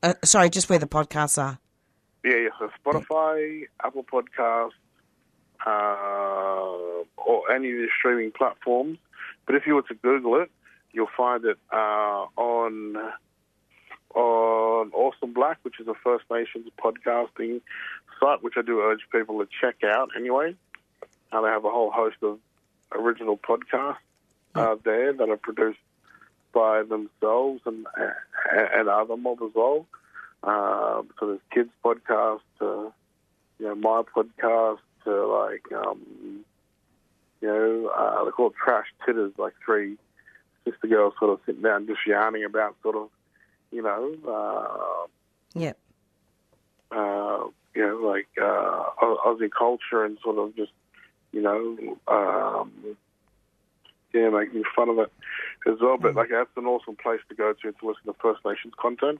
[0.01, 1.59] Uh, sorry, just where the podcasts are.
[2.23, 2.49] Yeah, yeah.
[2.59, 4.71] So Spotify, Apple Podcasts,
[5.65, 8.97] uh, or any of the streaming platforms.
[9.45, 10.51] But if you were to Google it,
[10.91, 12.95] you'll find it uh, on
[14.15, 17.61] on Awesome Black, which is a First Nations podcasting
[18.19, 20.09] site, which I do urge people to check out.
[20.17, 20.55] Anyway,
[21.31, 22.39] uh, they have a whole host of
[22.91, 23.97] original podcasts
[24.55, 25.79] uh, there that are produced
[26.53, 27.85] by themselves and
[28.73, 29.85] and other mob as well.
[30.43, 32.93] Um, so there's kids podcast, to,
[33.59, 35.99] you know, my podcast, to like, um,
[37.41, 39.97] you know, uh, they call it trash titters, like three
[40.65, 43.09] sister girls sort of sitting down just yarning about sort of,
[43.71, 45.07] you know, uh,
[45.59, 45.77] Yep.
[46.91, 47.43] uh,
[47.75, 50.71] you know, like uh, Au- Aussie culture and sort of just,
[51.31, 52.71] you know, um,
[54.13, 55.11] yeah, making fun of it
[55.67, 55.97] as well.
[55.97, 59.19] But like, that's an awesome place to go to to listen to First Nations content.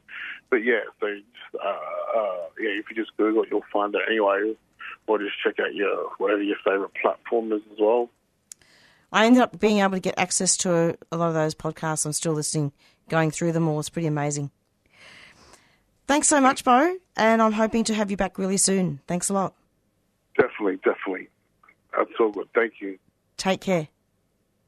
[0.49, 4.01] But yeah, so just, uh, uh, yeah, if you just Google it, you'll find it
[4.07, 4.55] anyway,
[5.07, 8.09] or just check out your whatever your favorite platform is as well.
[9.11, 12.05] I ended up being able to get access to a lot of those podcasts.
[12.05, 12.71] I'm still listening,
[13.09, 13.79] going through them all.
[13.79, 14.51] It's pretty amazing.
[16.07, 18.99] Thanks so much, Boe, and I'm hoping to have you back really soon.
[19.07, 19.53] Thanks a lot.
[20.35, 21.27] Definitely, definitely,
[21.95, 22.47] that's all good.
[22.55, 22.97] Thank you.
[23.37, 23.89] Take care.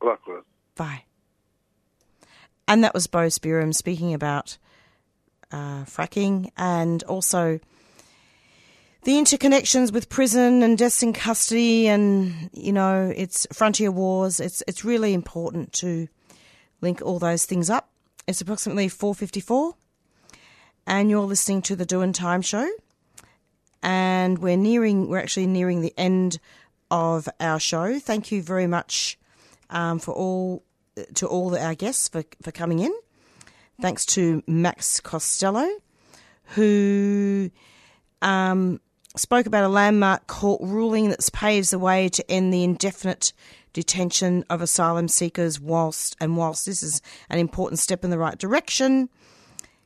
[0.01, 0.43] Likewise.
[0.75, 1.03] Bye.
[2.67, 4.57] And that was Boe Spearim speaking about
[5.51, 7.59] uh, fracking and also
[9.03, 14.39] the interconnections with prison and deaths in custody and you know it's frontier wars.
[14.39, 16.07] It's it's really important to
[16.81, 17.89] link all those things up.
[18.27, 19.73] It's approximately 4:54
[20.87, 22.69] and you're listening to the Doin' Time show.
[23.83, 26.39] And we're nearing we're actually nearing the end
[26.91, 27.99] of our show.
[27.99, 29.17] Thank you very much
[29.71, 30.63] um, for all
[31.15, 32.93] to all our guests for, for coming in.
[33.81, 35.67] Thanks to Max Costello,
[36.55, 37.49] who
[38.21, 38.79] um,
[39.15, 43.33] spoke about a landmark court ruling that paves the way to end the indefinite
[43.73, 48.37] detention of asylum seekers whilst and whilst this is an important step in the right
[48.37, 49.09] direction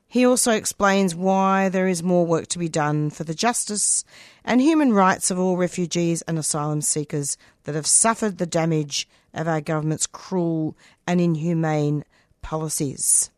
[0.07, 4.03] he also explains why there is more work to be done for the justice
[4.43, 9.47] and human rights of all refugees and asylum seekers that have suffered the damage of
[9.47, 10.77] our government's cruel
[11.07, 12.03] and inhumane
[12.41, 13.29] policies.